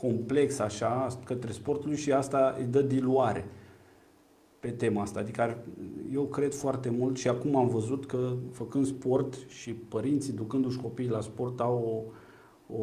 complexă 0.00 0.62
așa 0.62 1.06
către 1.24 1.52
sportul 1.52 1.94
și 1.94 2.12
asta 2.12 2.54
îi 2.58 2.64
dă 2.64 2.82
diluare 2.82 3.44
pe 4.62 4.70
tema 4.70 5.02
asta. 5.02 5.20
Adică 5.20 5.64
eu 6.12 6.22
cred 6.24 6.54
foarte 6.54 6.90
mult 6.90 7.16
și 7.16 7.28
acum 7.28 7.56
am 7.56 7.68
văzut 7.68 8.06
că 8.06 8.32
făcând 8.50 8.86
sport 8.86 9.34
și 9.48 9.72
părinții 9.72 10.32
ducându-și 10.32 10.78
copiii 10.78 11.08
la 11.08 11.20
sport 11.20 11.60
au 11.60 12.10
o, 12.68 12.74
o, 12.76 12.82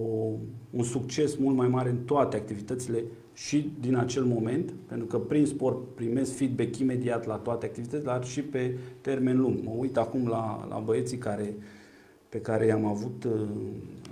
un 0.69 0.83
succes 0.83 1.35
mult 1.35 1.55
mai 1.55 1.67
mare 1.67 1.89
în 1.89 1.97
toate 1.97 2.37
activitățile 2.37 3.03
și 3.33 3.73
din 3.79 3.95
acel 3.95 4.23
moment, 4.23 4.73
pentru 4.85 5.07
că 5.07 5.19
prin 5.19 5.45
sport 5.45 5.95
primesc 5.95 6.35
feedback 6.35 6.77
imediat 6.77 7.25
la 7.25 7.35
toate 7.35 7.65
activitățile, 7.65 8.11
dar 8.11 8.25
și 8.25 8.41
pe 8.41 8.77
termen 9.01 9.39
lung. 9.39 9.59
Mă 9.63 9.73
uit 9.77 9.97
acum 9.97 10.27
la, 10.27 10.67
la 10.69 10.79
băieții 10.79 11.17
care, 11.17 11.55
pe 12.29 12.41
care 12.41 12.65
i-am 12.65 12.85
avut 12.85 13.23
uh, 13.23 13.47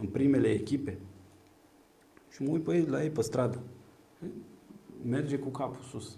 în 0.02 0.08
primele 0.12 0.48
echipe 0.48 0.98
și 2.30 2.44
mă 2.44 2.50
uit 2.52 2.64
pe 2.64 2.76
ei, 2.76 2.86
la 2.86 3.04
ei 3.04 3.10
pe 3.10 3.22
stradă. 3.22 3.60
Merge 5.06 5.38
cu 5.38 5.50
capul 5.50 5.84
sus. 5.90 6.18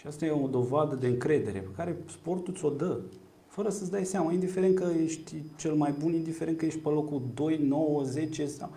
Și 0.00 0.06
asta 0.06 0.24
e 0.24 0.30
o 0.30 0.46
dovadă 0.46 0.94
de 0.94 1.06
încredere 1.06 1.58
pe 1.58 1.68
care 1.76 1.96
sportul 2.10 2.54
ți-o 2.54 2.70
dă. 2.70 2.98
Fără 3.46 3.68
să-ți 3.68 3.90
dai 3.90 4.04
seama, 4.04 4.32
indiferent 4.32 4.74
că 4.74 4.86
ești 5.02 5.42
cel 5.56 5.72
mai 5.72 5.94
bun, 5.98 6.12
indiferent 6.12 6.58
că 6.58 6.64
ești 6.64 6.78
pe 6.78 6.88
locul 6.88 7.22
2, 7.34 7.56
9, 7.68 8.02
10 8.02 8.46
sau... 8.46 8.70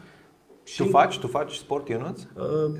Și 0.63 0.83
tu 0.83 0.89
faci, 0.89 1.19
tu 1.19 1.27
faci 1.27 1.53
sport, 1.53 1.89
Ionuț? 1.89 2.21
Uh, 2.21 2.77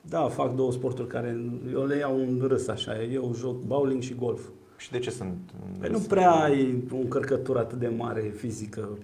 da, 0.00 0.28
fac 0.28 0.54
două 0.54 0.72
sporturi 0.72 1.08
care 1.08 1.40
eu 1.72 1.84
le 1.84 1.96
iau 1.96 2.18
un 2.18 2.44
râs 2.46 2.68
așa. 2.68 3.02
Eu 3.02 3.34
joc 3.34 3.62
bowling 3.62 4.02
și 4.02 4.14
golf. 4.14 4.40
Și 4.76 4.90
de 4.90 4.98
ce 4.98 5.10
sunt? 5.10 5.36
Păi 5.78 5.88
nu 5.90 5.98
prea 5.98 6.30
ai 6.30 6.82
o 6.92 6.96
încărcătură 6.96 7.58
atât 7.58 7.78
de 7.78 7.88
mare 7.88 8.32
fizică. 8.36 8.98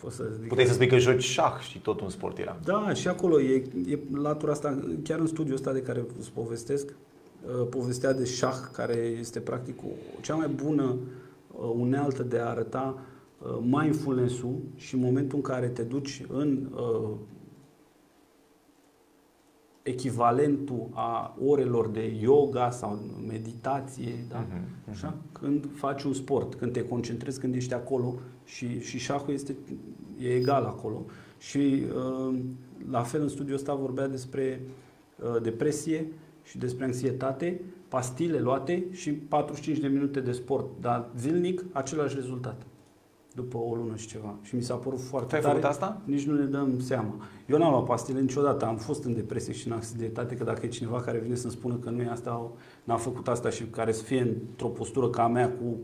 Poți 0.00 0.16
să 0.16 0.24
zic 0.40 0.48
Puteai 0.48 0.66
să 0.66 0.72
spui 0.72 0.86
că 0.86 0.98
joci 0.98 1.22
șah 1.22 1.58
și 1.60 1.78
tot 1.78 2.00
un 2.00 2.08
sport 2.08 2.38
era. 2.38 2.58
Da, 2.64 2.92
și 2.94 3.08
acolo 3.08 3.40
e, 3.40 3.64
e 3.86 3.98
latura 4.22 4.52
asta, 4.52 4.78
chiar 5.02 5.18
în 5.18 5.26
studiul 5.26 5.54
ăsta 5.54 5.72
de 5.72 5.82
care 5.82 6.04
îți 6.18 6.32
povestesc, 6.32 6.88
uh, 6.88 7.11
povestea 7.70 8.12
de 8.12 8.24
șah, 8.24 8.56
care 8.72 8.96
este 8.96 9.40
practic 9.40 9.82
o, 9.82 10.20
cea 10.20 10.34
mai 10.34 10.48
bună 10.48 10.96
uh, 11.52 11.72
unealtă 11.74 12.22
de 12.22 12.38
a 12.38 12.48
arăta 12.48 12.98
uh, 13.38 13.58
mindfulness-ul 13.60 14.60
și 14.74 14.94
în 14.94 15.00
momentul 15.00 15.36
în 15.36 15.44
care 15.44 15.68
te 15.68 15.82
duci 15.82 16.24
în 16.28 16.68
echivalentul 19.82 20.88
a 20.92 21.36
orelor 21.46 21.88
de 21.88 22.16
yoga 22.20 22.70
sau 22.70 22.98
meditație, 23.28 24.26
da? 24.28 24.46
uh-huh, 24.46 24.60
uh-huh. 24.60 24.90
Așa? 24.90 25.16
când 25.32 25.68
faci 25.74 26.02
un 26.02 26.12
sport, 26.12 26.54
când 26.54 26.72
te 26.72 26.84
concentrezi, 26.84 27.40
când 27.40 27.54
ești 27.54 27.74
acolo 27.74 28.14
și, 28.44 28.80
și 28.80 28.98
șahul 28.98 29.34
este, 29.34 29.56
e 30.18 30.34
egal 30.34 30.64
acolo. 30.64 31.04
Și 31.38 31.82
uh, 31.96 32.38
la 32.90 33.02
fel 33.02 33.22
în 33.22 33.28
studiul 33.28 33.56
ăsta 33.56 33.74
vorbea 33.74 34.08
despre 34.08 34.60
uh, 35.16 35.42
depresie 35.42 36.12
și 36.42 36.58
despre 36.58 36.84
anxietate, 36.84 37.60
pastile 37.88 38.38
luate 38.38 38.86
și 38.90 39.12
45 39.12 39.78
de 39.78 39.88
minute 39.88 40.20
de 40.20 40.32
sport, 40.32 40.66
dar 40.80 41.08
zilnic 41.16 41.64
același 41.72 42.14
rezultat 42.14 42.62
după 43.34 43.56
o 43.56 43.74
lună 43.74 43.96
și 43.96 44.06
ceva. 44.06 44.34
Și 44.42 44.54
mi 44.54 44.62
s-a 44.62 44.74
părut 44.74 45.00
foarte 45.00 45.28
Tu 45.28 45.34
ai 45.34 45.52
făcut 45.52 45.64
asta? 45.64 46.00
Nici 46.04 46.26
nu 46.26 46.34
ne 46.34 46.44
dăm 46.44 46.80
seama. 46.80 47.14
Eu 47.46 47.58
n-am 47.58 47.70
luat 47.70 47.84
pastile 47.84 48.20
niciodată, 48.20 48.66
am 48.66 48.76
fost 48.76 49.04
în 49.04 49.14
depresie 49.14 49.52
și 49.52 49.66
în 49.66 49.72
accidentate, 49.72 50.34
că 50.34 50.44
dacă 50.44 50.66
e 50.66 50.68
cineva 50.68 51.00
care 51.00 51.18
vine 51.18 51.34
să-mi 51.34 51.52
spună 51.52 51.74
că 51.74 51.90
nu 51.90 52.02
e 52.02 52.08
asta, 52.08 52.50
n-a 52.84 52.96
făcut 52.96 53.28
asta 53.28 53.50
și 53.50 53.64
care 53.64 53.92
să 53.92 54.02
fie 54.02 54.20
într-o 54.20 54.68
postură 54.68 55.08
ca 55.08 55.22
a 55.22 55.28
mea 55.28 55.50
cu 55.50 55.78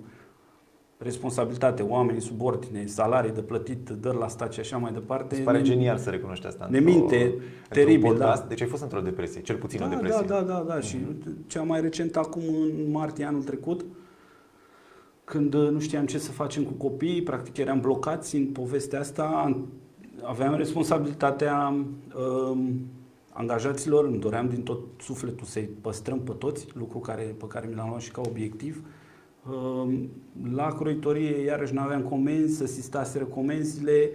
responsabilitate, 0.99 1.83
oamenii 1.83 2.21
subordine, 2.21 2.87
salarii 2.87 3.31
de 3.31 3.41
plătit, 3.41 3.89
dări 3.89 4.19
la 4.19 4.29
stat 4.29 4.53
și 4.53 4.61
așa 4.61 4.77
mai 4.77 4.93
departe. 4.93 5.35
Îți 5.35 5.45
pare 5.45 5.59
ne, 5.59 5.65
genial 5.65 5.99
să 5.99 6.11
recunoști 6.11 6.47
asta. 6.47 6.69
Ne 6.71 6.81
minte 6.81 7.35
teribil, 7.69 8.17
da. 8.17 8.45
Deci 8.49 8.61
ai 8.61 8.69
fost 8.69 8.83
într-o 8.83 9.01
depresie, 9.01 9.41
cel 9.41 9.57
puțin 9.57 9.79
da, 9.79 9.87
o 9.87 9.89
depresie. 9.89 10.25
Da, 10.27 10.35
da, 10.35 10.43
da, 10.43 10.65
da. 10.67 10.79
Mm-hmm. 10.79 10.83
și 10.83 10.99
cea 11.47 11.63
mai 11.63 11.81
recent 11.81 12.17
acum 12.17 12.43
în 12.43 12.91
martie 12.91 13.25
anul 13.25 13.43
trecut, 13.43 13.85
când 15.25 15.55
uh, 15.55 15.71
nu 15.71 15.81
știam 15.81 16.07
ce 16.07 16.19
să 16.19 16.31
facem 16.31 16.65
cu 16.65 16.73
copiii, 16.73 17.23
practic 17.23 17.57
eram 17.57 17.81
blocați 17.81 18.37
în 18.37 18.47
povestea 18.47 19.01
asta, 19.01 19.57
aveam 20.23 20.55
responsabilitatea 20.55 21.75
um, 22.49 22.81
angajaților, 23.33 24.05
îmi 24.05 24.19
doream 24.19 24.49
din 24.49 24.63
tot 24.63 24.81
sufletul 25.01 25.47
să-i 25.47 25.71
păstrăm 25.81 26.21
pe 26.21 26.33
toți, 26.33 26.67
lucru 26.73 26.99
care, 26.99 27.23
pe 27.39 27.47
care 27.47 27.67
mi 27.67 27.75
l-am 27.75 27.89
luat 27.89 28.01
și 28.01 28.11
ca 28.11 28.21
obiectiv. 28.29 28.77
Um, 28.77 28.85
la 30.55 30.67
croitorie, 30.67 31.45
iarăși, 31.45 31.75
nu 31.75 31.81
aveam 31.81 32.03
comenzi, 32.03 32.57
să 32.57 32.67
sistaseră 32.67 33.25
comenzile, 33.25 34.11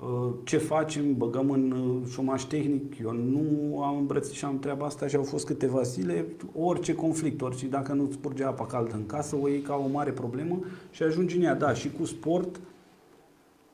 Uh, 0.00 0.32
ce 0.44 0.56
facem, 0.56 1.16
băgăm 1.16 1.50
în 1.50 1.70
uh, 1.70 2.10
șomaș 2.10 2.42
tehnic, 2.42 2.98
eu 3.02 3.12
nu 3.12 3.82
am 3.82 3.96
îmbrățișat 3.96 4.58
treaba 4.60 4.86
asta 4.86 5.06
și 5.06 5.16
au 5.16 5.22
fost 5.22 5.46
câteva 5.46 5.82
zile, 5.82 6.26
orice 6.54 6.94
conflict, 6.94 7.42
orice, 7.42 7.66
dacă 7.66 7.92
nu 7.92 8.08
spurge 8.12 8.44
apa 8.44 8.66
caldă 8.66 8.94
în 8.94 9.06
casă, 9.06 9.36
o 9.42 9.48
iei 9.48 9.60
ca 9.60 9.74
o 9.74 9.88
mare 9.88 10.10
problemă 10.10 10.58
și 10.90 11.02
ajungi 11.02 11.36
în 11.36 11.42
ea. 11.42 11.54
Da, 11.54 11.74
și 11.74 11.90
cu 11.90 12.04
sport 12.04 12.60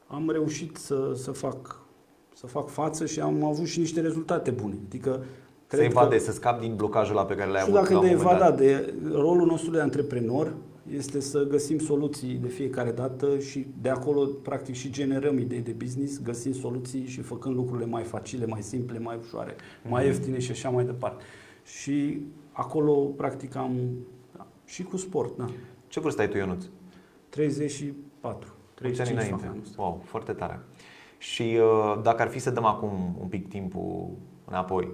am 0.06 0.30
reușit 0.30 0.76
să, 0.76 1.12
să, 1.14 1.30
fac, 1.30 1.80
să 2.34 2.46
fac 2.46 2.68
față 2.68 3.06
și 3.06 3.20
am 3.20 3.44
avut 3.44 3.66
și 3.66 3.78
niște 3.78 4.00
rezultate 4.00 4.50
bune. 4.50 4.74
Adică 4.86 5.24
să 5.66 5.82
evade, 5.82 6.16
că, 6.16 6.22
să 6.22 6.32
scapi 6.32 6.66
din 6.66 6.76
blocajul 6.76 7.14
la 7.14 7.24
pe 7.24 7.34
care 7.34 7.50
l-ai 7.50 7.60
avut 7.60 7.74
dacă 7.74 7.98
de 8.02 8.10
evadat, 8.10 8.56
de 8.56 8.94
rolul 9.12 9.46
nostru 9.46 9.70
de 9.70 9.80
antreprenor 9.80 10.52
este 10.90 11.20
să 11.20 11.42
găsim 11.42 11.78
soluții 11.78 12.34
de 12.34 12.48
fiecare 12.48 12.90
dată 12.90 13.38
și 13.38 13.66
de 13.80 13.88
acolo 13.88 14.24
practic 14.24 14.74
și 14.74 14.90
generăm 14.90 15.38
idei 15.38 15.60
de 15.60 15.72
business, 15.72 16.22
găsim 16.22 16.52
soluții 16.52 17.06
și 17.06 17.20
făcând 17.20 17.54
lucrurile 17.54 17.86
mai 17.86 18.02
facile, 18.02 18.46
mai 18.46 18.62
simple, 18.62 18.98
mai 18.98 19.16
ușoare, 19.20 19.54
mm-hmm. 19.54 19.88
mai 19.88 20.04
ieftine 20.04 20.38
și 20.38 20.50
așa 20.50 20.68
mai 20.68 20.84
departe. 20.84 21.24
Și 21.64 22.22
acolo 22.52 22.92
practic 22.92 23.54
am 23.54 23.76
și 24.64 24.82
cu 24.82 24.96
sport, 24.96 25.36
da. 25.36 25.46
Ce 25.88 26.00
vârstă 26.00 26.20
ai 26.20 26.28
tu, 26.28 26.36
Ionuț? 26.36 26.64
34. 27.28 28.54
35 28.74 29.18
ani 29.18 29.42
înainte. 29.42 29.70
Wow, 29.76 30.02
foarte 30.04 30.32
tare. 30.32 30.60
Și 31.18 31.58
uh, 31.60 32.00
dacă 32.02 32.22
ar 32.22 32.28
fi 32.28 32.38
să 32.38 32.50
dăm 32.50 32.64
acum 32.64 33.16
un 33.20 33.28
pic 33.28 33.48
timpul 33.48 34.10
înapoi 34.44 34.92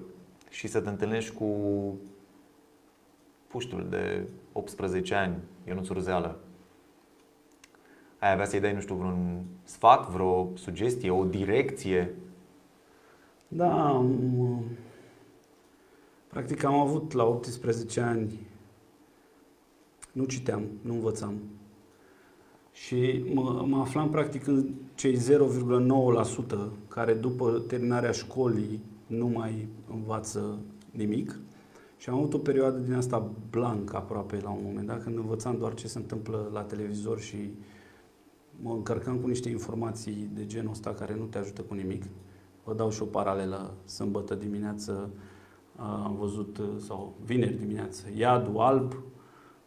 și 0.51 0.67
să 0.69 0.81
te 0.81 0.89
întâlnești 0.89 1.35
cu 1.35 1.47
puștul 3.47 3.87
de 3.91 4.27
18 4.53 5.15
ani, 5.15 5.37
Ionuț 5.67 5.89
Urzeală, 5.89 6.39
ai 8.19 8.33
avea 8.33 8.45
să-i 8.45 8.61
dai, 8.61 8.73
nu 8.75 8.81
știu, 8.81 8.95
vreun 8.95 9.45
sfat, 9.63 10.11
vreo 10.11 10.51
sugestie, 10.55 11.11
o 11.11 11.25
direcție? 11.25 12.15
Da, 13.49 13.89
am, 13.89 14.65
practic 16.29 16.65
am 16.65 16.75
avut 16.75 17.13
la 17.13 17.25
18 17.25 18.01
ani, 18.01 18.39
nu 20.13 20.25
citeam, 20.25 20.63
nu 20.81 20.93
învățam. 20.93 21.35
Și 22.73 23.25
mă, 23.35 23.65
mă 23.67 23.81
aflam 23.81 24.11
practic 24.11 24.47
în 24.47 24.69
cei 24.95 25.17
0,9% 25.17 25.19
care 26.89 27.15
după 27.15 27.63
terminarea 27.69 28.11
școlii 28.11 28.83
nu 29.07 29.27
mai 29.27 29.69
învață 29.91 30.59
nimic. 30.91 31.39
Și 32.03 32.09
am 32.09 32.17
avut 32.17 32.35
o 32.35 32.39
perioadă 32.39 32.79
din 32.79 32.95
asta 32.95 33.31
blank 33.51 33.95
aproape 33.95 34.41
la 34.43 34.51
un 34.51 34.61
moment 34.63 34.87
dat, 34.87 35.03
când 35.03 35.17
învățam 35.17 35.57
doar 35.59 35.75
ce 35.75 35.89
se 35.89 35.99
întâmplă 35.99 36.51
la 36.53 36.63
televizor 36.63 37.21
și 37.21 37.37
mă 38.63 38.73
încărcam 38.73 39.17
cu 39.17 39.27
niște 39.27 39.49
informații 39.49 40.31
de 40.35 40.47
genul 40.47 40.71
ăsta 40.71 40.91
care 40.91 41.15
nu 41.19 41.25
te 41.25 41.39
ajută 41.39 41.63
cu 41.63 41.75
nimic. 41.75 42.03
Vă 42.65 42.75
dau 42.75 42.91
și 42.91 43.03
o 43.03 43.05
paralelă. 43.05 43.75
Sâmbătă 43.85 44.35
dimineață 44.35 45.11
am 45.77 46.17
văzut, 46.19 46.61
sau 46.87 47.17
vineri 47.25 47.59
dimineață, 47.59 48.07
iadul 48.17 48.59
alb, 48.59 48.95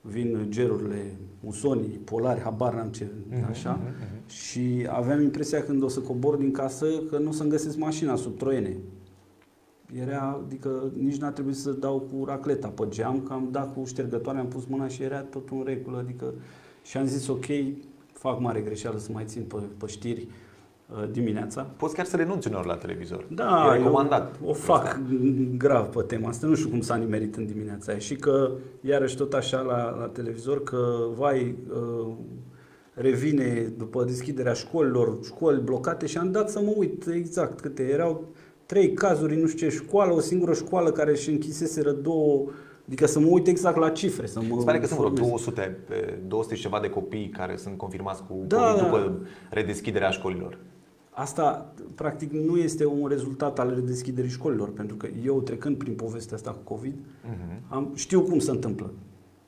vin 0.01 0.45
gerurile, 0.49 1.19
musonii, 1.39 1.99
polari, 2.03 2.41
habar 2.41 2.73
n-am 2.73 2.89
ce, 2.89 3.05
uh-huh, 3.05 3.49
așa. 3.49 3.79
Uh-huh. 3.79 4.27
Și 4.27 4.87
aveam 4.89 5.21
impresia 5.21 5.63
când 5.63 5.83
o 5.83 5.87
să 5.87 5.99
cobor 5.99 6.35
din 6.35 6.51
casă 6.51 6.85
că 7.09 7.17
nu 7.17 7.29
o 7.29 7.31
să-mi 7.31 7.49
găsesc 7.49 7.77
mașina 7.77 8.15
sub 8.15 8.37
troiene. 8.37 8.77
Era, 9.93 10.41
adică 10.45 10.91
nici 10.97 11.17
n-a 11.17 11.31
trebuit 11.31 11.55
să 11.55 11.71
dau 11.71 11.99
cu 11.99 12.25
racleta 12.25 12.67
pe 12.67 12.85
geam, 12.89 13.21
că 13.21 13.33
am 13.33 13.47
dat 13.51 13.73
cu 13.73 13.85
ștergătoare, 13.85 14.39
am 14.39 14.47
pus 14.47 14.65
mâna 14.65 14.87
și 14.87 15.03
era 15.03 15.21
tot 15.21 15.49
în 15.49 15.63
regulă, 15.65 15.97
adică 15.97 16.33
și 16.83 16.97
am 16.97 17.05
zis 17.05 17.27
ok, 17.27 17.45
fac 18.13 18.39
mare 18.39 18.59
greșeală 18.59 18.97
să 18.97 19.09
mai 19.11 19.23
țin 19.25 19.43
pe, 19.43 19.55
pe 19.77 19.85
știri 19.85 20.27
uh, 20.89 21.11
dimineața. 21.11 21.61
Poți 21.61 21.95
chiar 21.95 22.05
să 22.05 22.15
renunți 22.15 22.47
uneori 22.47 22.67
la 22.67 22.75
televizor. 22.75 23.25
Da, 23.29 23.71
e 23.73 23.77
recomandat. 23.77 24.39
o 24.43 24.53
fac 24.53 24.85
asta. 24.85 25.01
grav 25.57 25.85
pe 25.85 26.01
tema 26.01 26.29
asta. 26.29 26.47
Nu 26.47 26.55
știu 26.55 26.69
cum 26.69 26.81
s-a 26.81 26.95
nimerit 26.95 27.35
în 27.35 27.45
dimineața 27.45 27.91
aia. 27.91 27.99
Și 27.99 28.15
că, 28.15 28.51
iarăși 28.81 29.15
tot 29.15 29.33
așa 29.33 29.61
la, 29.61 29.97
la 29.99 30.05
televizor, 30.05 30.63
că, 30.63 31.07
vai, 31.17 31.55
uh, 31.69 32.13
revine 32.93 33.73
după 33.77 34.03
deschiderea 34.03 34.53
școlilor, 34.53 35.17
școli 35.23 35.61
blocate 35.61 36.05
și 36.05 36.17
am 36.17 36.31
dat 36.31 36.49
să 36.49 36.59
mă 36.59 36.73
uit 36.75 37.07
exact 37.07 37.59
câte 37.59 37.83
erau 37.83 38.23
trei 38.65 38.93
cazuri, 38.93 39.41
nu 39.41 39.47
știu 39.47 39.67
ce 39.67 39.75
școală, 39.75 40.13
o 40.13 40.19
singură 40.19 40.53
școală 40.53 40.91
care 40.91 41.11
își 41.11 41.29
închiseseră 41.29 41.91
două 41.91 42.45
Adică 42.87 43.05
să 43.05 43.19
mă 43.19 43.27
uit 43.27 43.47
exact 43.47 43.77
la 43.77 43.89
cifre. 43.89 44.25
Să 44.25 44.41
mă 44.49 44.59
Se 44.59 44.65
pare 44.65 44.79
că 44.79 44.85
sunt 44.85 44.99
vreo 44.99 45.09
200, 45.11 45.77
200 46.27 46.55
și 46.55 46.61
ceva 46.61 46.79
de 46.79 46.89
copii 46.89 47.29
care 47.29 47.55
sunt 47.55 47.77
confirmați 47.77 48.23
cu 48.23 48.43
da, 48.47 48.57
COVID 48.57 48.83
după 48.83 49.19
redeschiderea 49.49 50.09
școlilor. 50.09 50.57
Asta, 51.09 51.73
practic, 51.95 52.31
nu 52.31 52.57
este 52.57 52.85
un 52.85 53.07
rezultat 53.07 53.59
al 53.59 53.73
redeschiderii 53.75 54.29
școlilor, 54.29 54.71
pentru 54.71 54.95
că 54.95 55.07
eu, 55.25 55.41
trecând 55.41 55.77
prin 55.77 55.93
povestea 55.93 56.35
asta 56.35 56.51
cu 56.51 56.73
COVID, 56.73 56.93
uh-huh. 56.93 57.59
am, 57.67 57.91
știu 57.95 58.21
cum 58.21 58.39
se 58.39 58.51
întâmplă. 58.51 58.91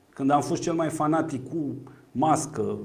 Când 0.08 0.30
am 0.30 0.40
fost 0.40 0.62
cel 0.62 0.72
mai 0.72 0.88
fanatic 0.88 1.48
cu 1.48 1.74
mască, 2.12 2.78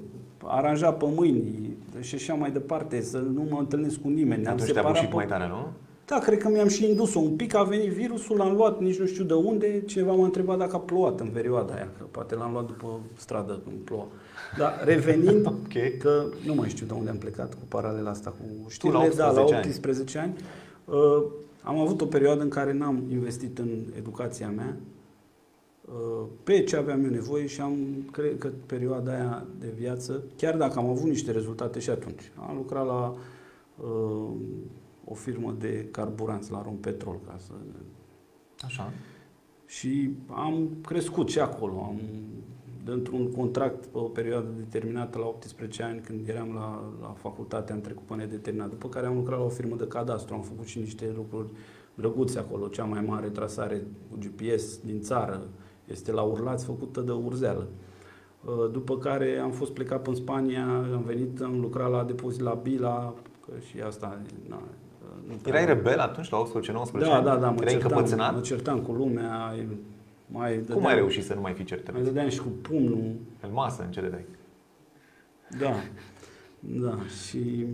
aranjat 0.43 0.97
pe 0.97 1.05
mâini 1.15 1.77
și 1.99 2.15
așa 2.15 2.33
mai 2.33 2.51
departe, 2.51 3.01
să 3.01 3.17
nu 3.17 3.45
mă 3.49 3.59
întâlnesc 3.59 4.01
cu 4.01 4.07
nimeni. 4.07 4.45
Atunci 4.45 4.71
te-a 4.71 4.93
și 4.93 5.05
pe... 5.05 5.13
mai 5.13 5.25
tare, 5.25 5.47
nu? 5.47 5.71
Da, 6.05 6.19
cred 6.19 6.37
că 6.37 6.49
mi-am 6.49 6.67
și 6.67 6.89
indus-o 6.89 7.19
un 7.19 7.35
pic, 7.35 7.55
a 7.55 7.63
venit 7.63 7.89
virusul, 7.89 8.37
l-am 8.37 8.55
luat, 8.55 8.79
nici 8.79 8.99
nu 8.99 9.05
știu 9.05 9.23
de 9.23 9.33
unde, 9.33 9.81
cineva 9.85 10.13
m-a 10.13 10.23
întrebat 10.23 10.57
dacă 10.57 10.75
a 10.75 10.79
plouat 10.79 11.19
în 11.19 11.27
perioada 11.27 11.73
aia, 11.73 11.89
că 11.97 12.03
poate 12.11 12.35
l-am 12.35 12.51
luat 12.51 12.65
după 12.65 12.99
stradă 13.15 13.61
când 13.63 13.77
ploua. 13.77 14.07
Dar 14.57 14.81
revenind, 14.83 15.45
okay. 15.65 15.95
că 15.99 16.25
nu 16.45 16.53
mai 16.53 16.69
știu 16.69 16.85
de 16.85 16.93
unde 16.93 17.09
am 17.09 17.17
plecat 17.17 17.53
cu 17.53 17.65
paralela 17.67 18.09
asta 18.09 18.29
cu 18.29 18.69
știrile, 18.69 19.11
da, 19.15 19.31
la 19.31 19.41
18 19.41 20.17
ani, 20.17 20.27
ani 20.27 20.43
uh, 20.97 21.23
am 21.61 21.79
avut 21.79 22.01
o 22.01 22.05
perioadă 22.05 22.41
în 22.41 22.49
care 22.49 22.73
n-am 22.73 23.03
investit 23.11 23.59
în 23.59 23.69
educația 23.97 24.49
mea, 24.49 24.77
uh, 25.85 26.25
pe 26.43 26.63
ce 26.63 26.75
aveam 26.75 27.03
eu 27.03 27.09
nevoie 27.09 27.45
și 27.45 27.61
am, 27.61 27.75
cred 28.11 28.37
că 28.37 28.49
perioada 28.65 29.11
aia 29.11 29.45
de 29.59 29.73
viață, 29.77 30.23
chiar 30.37 30.57
dacă 30.57 30.79
am 30.79 30.89
avut 30.89 31.09
niște 31.09 31.31
rezultate 31.31 31.79
și 31.79 31.89
atunci, 31.89 32.31
am 32.47 32.55
lucrat 32.55 32.85
la 32.85 33.15
uh, 33.77 34.31
o 35.05 35.13
firmă 35.13 35.55
de 35.59 35.87
carburanți 35.91 36.51
la 36.51 36.61
Rompetrol 36.61 37.19
ca 37.27 37.35
să... 37.37 37.51
Așa. 38.65 38.93
Și 39.65 40.09
am 40.27 40.69
crescut 40.85 41.29
și 41.29 41.39
acolo. 41.39 41.79
Am, 41.79 41.99
dintr-un 42.85 43.31
contract 43.31 43.85
pe 43.85 43.97
o 43.97 44.01
perioadă 44.01 44.47
determinată 44.57 45.17
la 45.17 45.25
18 45.25 45.83
ani, 45.83 45.99
când 45.99 46.27
eram 46.27 46.53
la, 46.53 46.93
la 47.01 47.07
facultate, 47.07 47.73
am 47.73 47.81
trecut 47.81 48.03
pe 48.03 48.13
nedeterminat. 48.13 48.69
După 48.69 48.89
care 48.89 49.05
am 49.05 49.15
lucrat 49.15 49.39
la 49.39 49.45
o 49.45 49.49
firmă 49.49 49.75
de 49.75 49.87
cadastru, 49.87 50.33
am 50.33 50.41
făcut 50.41 50.65
și 50.65 50.79
niște 50.79 51.11
lucruri 51.15 51.47
drăguțe 51.95 52.39
acolo. 52.39 52.67
Cea 52.67 52.83
mai 52.83 53.01
mare 53.01 53.27
trasare 53.27 53.87
cu 54.09 54.17
GPS 54.17 54.77
din 54.77 55.01
țară 55.01 55.47
este 55.87 56.11
la 56.11 56.21
Urlați, 56.21 56.65
făcută 56.65 57.01
de 57.01 57.11
Urzeală. 57.11 57.67
După 58.71 58.97
care 58.97 59.37
am 59.37 59.51
fost 59.51 59.71
plecat 59.71 60.07
în 60.07 60.15
Spania, 60.15 60.65
am 60.93 61.03
venit, 61.05 61.41
am 61.41 61.59
lucrat 61.59 61.91
la 61.91 62.03
depozit 62.03 62.41
la 62.41 62.53
Bila, 62.53 63.13
că 63.45 63.51
și 63.59 63.79
asta 63.81 64.21
na, 64.49 64.61
Erai 65.45 65.65
rebel 65.65 65.99
atunci, 65.99 66.29
la 66.29 66.43
18-19 66.43 66.99
Da, 66.99 67.21
da, 67.21 67.35
da, 67.35 67.49
mă 67.49 67.57
Erai 67.61 67.77
certam, 67.79 68.33
mă 68.33 68.41
certam 68.41 68.79
cu 68.79 68.91
lumea. 68.91 69.53
Mai 70.25 70.57
dădeam, 70.57 70.77
Cum 70.77 70.87
ai 70.87 70.95
reușit 70.95 71.23
să 71.23 71.33
nu 71.33 71.41
mai 71.41 71.53
fii 71.53 71.65
certat? 71.65 71.93
Mai 71.93 72.03
dădeam 72.03 72.29
și 72.29 72.39
cu 72.39 72.47
pumnul. 72.61 73.15
În 73.41 73.49
masă, 73.53 73.83
în 73.83 73.91
ce 73.91 74.01
dai? 74.01 74.25
Da, 75.59 75.73
da. 76.59 76.97
Și 77.27 77.65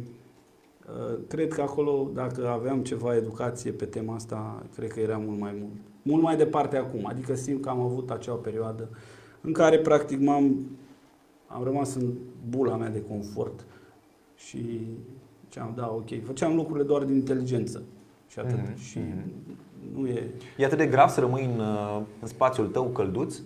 uh, 0.88 1.17
cred 1.28 1.54
că 1.54 1.62
acolo, 1.62 2.10
dacă 2.13 2.47
aveam 2.47 2.84
ceva 2.84 3.15
educație 3.15 3.71
pe 3.71 3.86
tema 3.86 4.15
asta, 4.15 4.63
cred 4.75 4.91
că 4.91 4.99
era 4.99 5.17
mult 5.17 5.39
mai 5.39 5.56
mult. 5.60 5.73
Mult 6.02 6.23
mai 6.23 6.38
departe 6.38 6.78
acum. 6.78 7.06
Adică 7.06 7.36
simt 7.36 7.62
că 7.62 7.69
am 7.69 7.80
avut 7.80 8.10
acea 8.10 8.34
perioadă 8.34 8.89
în 9.41 9.52
care, 9.52 9.80
practic, 9.80 10.19
m-am 10.19 10.56
am 11.49 11.63
rămas 11.63 11.95
în 11.95 12.13
bula 12.49 12.75
mea 12.75 12.89
de 12.89 13.02
confort 13.02 13.65
și 14.36 14.88
Ziceam, 15.49 15.73
da, 15.75 15.91
ok. 15.93 16.23
Făceam 16.23 16.55
lucrurile 16.55 16.85
doar 16.85 17.03
din 17.03 17.15
inteligență. 17.15 17.83
Și 18.27 18.39
atât. 18.39 18.57
Mm-hmm. 18.57 18.81
Și 18.89 18.99
mm-hmm. 18.99 19.95
nu 19.95 20.07
e... 20.07 20.31
E 20.57 20.65
atât 20.65 20.77
de 20.77 20.88
grav 20.88 21.09
să 21.09 21.19
rămâi 21.19 21.45
în, 21.45 21.59
uh, 21.59 22.01
în 22.21 22.27
spațiul 22.27 22.67
tău 22.67 22.85
călduț? 22.85 23.39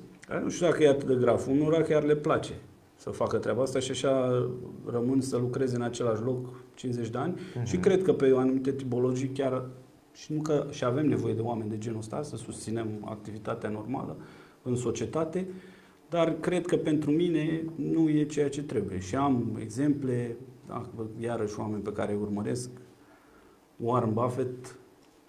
Nu 0.43 0.49
știu 0.49 0.65
dacă 0.65 0.83
e 0.83 0.89
atât 0.89 1.07
de 1.07 1.15
grav. 1.15 1.47
Unora 1.49 1.81
chiar 1.81 2.03
le 2.03 2.15
place 2.15 2.53
să 2.95 3.09
facă 3.09 3.37
treaba 3.37 3.61
asta 3.61 3.79
și 3.79 3.91
așa 3.91 4.45
rămân 4.85 5.21
să 5.21 5.37
lucreze 5.37 5.75
în 5.75 5.81
același 5.81 6.21
loc 6.21 6.49
50 6.73 7.09
de 7.09 7.17
ani 7.17 7.33
mm-hmm. 7.33 7.63
și 7.63 7.77
cred 7.77 8.03
că 8.03 8.13
pe 8.13 8.33
anumite 8.37 8.71
tipologii 8.71 9.27
chiar 9.27 9.65
și 10.13 10.33
nu 10.33 10.41
că 10.41 10.67
și 10.69 10.83
avem 10.83 11.07
nevoie 11.07 11.33
de 11.33 11.41
oameni 11.41 11.69
de 11.69 11.77
genul 11.77 11.99
ăsta 11.99 12.21
să 12.21 12.35
susținem 12.35 12.87
activitatea 13.05 13.69
normală 13.69 14.17
în 14.61 14.75
societate, 14.75 15.47
dar 16.09 16.33
cred 16.39 16.65
că 16.65 16.77
pentru 16.77 17.11
mine 17.11 17.63
nu 17.75 18.09
e 18.09 18.23
ceea 18.23 18.49
ce 18.49 18.63
trebuie. 18.63 18.99
Și 18.99 19.15
am 19.15 19.57
exemple 19.61 20.37
da, 20.67 20.85
iarăși 21.19 21.59
oameni 21.59 21.81
pe 21.81 21.91
care 21.91 22.11
îi 22.11 22.19
urmăresc, 22.21 22.69
Warren 23.77 24.13
Buffett 24.13 24.75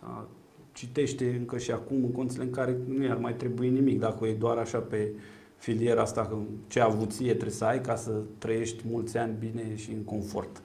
da, 0.00 0.26
citește 0.72 1.36
încă 1.38 1.58
și 1.58 1.70
acum 1.70 1.96
în 2.04 2.12
condițiile 2.12 2.44
în 2.44 2.50
care 2.50 2.76
nu 2.88 3.04
i-ar 3.04 3.16
mai 3.16 3.34
trebui 3.34 3.68
nimic, 3.70 4.00
dacă 4.00 4.26
e 4.26 4.34
doar 4.34 4.56
așa 4.56 4.78
pe 4.78 5.12
filiera 5.56 6.02
asta, 6.02 6.26
că 6.26 6.36
ce 6.66 6.80
avuție 6.80 7.30
trebuie 7.30 7.50
să 7.50 7.64
ai 7.64 7.80
ca 7.80 7.94
să 7.94 8.10
trăiești 8.38 8.84
mulți 8.90 9.18
ani 9.18 9.34
bine 9.38 9.76
și 9.76 9.90
în 9.92 10.02
confort. 10.04 10.62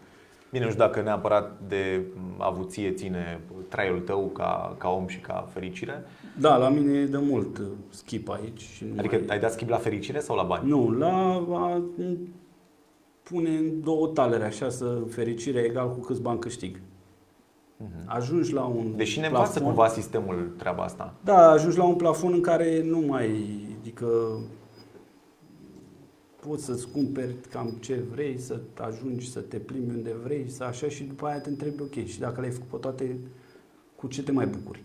Bine, 0.52 0.64
nu 0.64 0.70
știu 0.70 0.84
dacă 0.84 1.02
neapărat 1.02 1.60
de 1.68 2.02
avuție 2.38 2.92
ține 2.92 3.42
traiul 3.68 4.00
tău 4.00 4.26
ca, 4.34 4.76
ca 4.78 4.90
om 4.90 5.08
și 5.08 5.20
ca 5.20 5.48
fericire. 5.54 6.04
Da, 6.40 6.58
la 6.58 6.70
mine 6.70 6.98
e 6.98 7.06
de 7.06 7.18
mult 7.18 7.62
skip 7.90 8.30
aici. 8.30 8.62
Și 8.62 8.86
nu 8.86 8.94
adică 8.98 9.16
mai... 9.16 9.26
ai 9.30 9.40
dat 9.40 9.52
skip 9.52 9.70
la 9.70 9.78
fericire 9.78 10.20
sau 10.20 10.36
la 10.36 10.44
bani? 10.44 10.70
Nu, 10.70 10.92
la, 10.92 11.46
la 11.50 11.84
pune 13.30 13.50
în 13.50 13.82
două 13.82 14.08
talere, 14.08 14.44
așa, 14.44 14.70
să 14.70 15.02
fericirea 15.10 15.64
egal 15.64 15.92
cu 15.92 16.00
câți 16.00 16.22
bani 16.22 16.40
câștig. 16.40 16.82
Mhm. 17.78 18.04
Ajungi 18.06 18.54
la 18.54 18.64
un 18.64 18.94
Deși 18.96 19.20
ne 19.20 19.28
învață 19.28 19.62
cumva 19.62 19.88
sistemul 19.88 20.54
treaba 20.58 20.84
asta. 20.84 21.14
Da, 21.24 21.50
ajungi 21.50 21.78
la 21.78 21.84
un 21.84 21.96
plafon 21.96 22.34
în 22.34 22.42
care 22.42 22.84
nu 22.84 23.00
mai, 23.00 23.60
adică 23.80 24.08
poți 26.48 26.64
să-ți 26.64 26.92
cumperi 26.92 27.36
cam 27.52 27.78
ce 27.80 28.04
vrei, 28.12 28.40
să 28.40 28.60
ajungi 28.80 29.32
să 29.32 29.40
te 29.40 29.58
plimbi 29.58 29.96
unde 29.96 30.16
vrei, 30.24 30.50
să 30.50 30.64
așa 30.64 30.88
și 30.88 31.04
după 31.04 31.26
aia 31.26 31.40
te 31.40 31.50
întrebi, 31.50 31.82
ok, 31.82 32.06
și 32.06 32.20
dacă 32.20 32.40
le-ai 32.40 32.52
făcut 32.52 32.68
pe 32.68 32.78
toate, 32.78 33.20
cu 33.96 34.08
ce 34.08 34.24
te 34.24 34.32
mai 34.32 34.48
bucuri? 34.48 34.84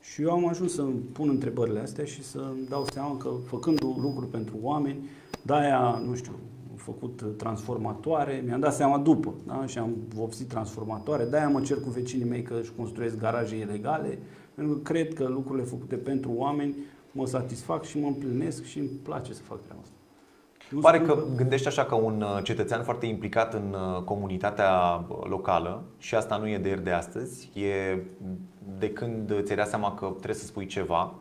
Și 0.00 0.22
eu 0.22 0.30
am 0.30 0.48
ajuns 0.48 0.74
să 0.74 0.82
pun 1.12 1.28
întrebările 1.28 1.80
astea 1.80 2.04
și 2.04 2.22
să 2.22 2.38
îmi 2.38 2.66
dau 2.68 2.84
seama 2.92 3.16
că 3.16 3.30
făcând 3.46 3.82
lucruri 3.82 4.30
pentru 4.30 4.56
oameni, 4.62 5.08
de-aia, 5.42 6.02
nu 6.06 6.14
știu, 6.14 6.32
am 6.32 6.61
făcut 6.82 7.24
transformatoare, 7.36 8.42
mi-am 8.46 8.60
dat 8.60 8.74
seama 8.74 8.98
după, 8.98 9.34
da? 9.46 9.66
și 9.66 9.78
am 9.78 9.96
vopsit 10.14 10.48
transformatoare, 10.48 11.24
de-aia 11.24 11.48
mă 11.48 11.60
cer 11.60 11.80
cu 11.80 11.88
vecinii 11.88 12.28
mei 12.28 12.42
că 12.42 12.54
își 12.60 12.72
construiesc 12.76 13.18
garaje 13.18 13.56
ilegale, 13.56 14.18
pentru 14.54 14.74
că 14.74 14.80
cred 14.92 15.14
că 15.14 15.28
lucrurile 15.28 15.64
făcute 15.66 15.96
pentru 15.96 16.30
oameni 16.34 16.74
mă 17.12 17.26
satisfac 17.26 17.84
și 17.84 17.98
mă 17.98 18.06
împlinesc 18.06 18.64
și 18.64 18.78
îmi 18.78 18.88
place 19.02 19.32
să 19.32 19.42
fac 19.42 19.62
treaba 19.62 19.80
asta. 19.82 19.94
Nu 20.70 20.80
Pare 20.80 21.00
că 21.00 21.24
gândești 21.36 21.66
așa 21.66 21.84
ca 21.84 21.94
un 21.94 22.22
uh, 22.22 22.42
cetățean 22.42 22.82
foarte 22.82 23.06
implicat 23.06 23.54
în 23.54 23.74
uh, 23.74 24.02
comunitatea 24.02 25.04
uh, 25.08 25.16
locală 25.28 25.82
și 25.98 26.14
asta 26.14 26.36
nu 26.36 26.48
e 26.48 26.58
de 26.58 26.68
ieri 26.68 26.84
de 26.84 26.90
astăzi, 26.90 27.50
e 27.54 27.98
de 28.78 28.90
când 28.90 29.42
ți-ai 29.42 29.56
dat 29.56 29.68
seama 29.68 29.94
că 29.94 30.06
trebuie 30.06 30.34
să 30.34 30.46
spui 30.46 30.66
ceva, 30.66 31.14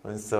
însă 0.00 0.38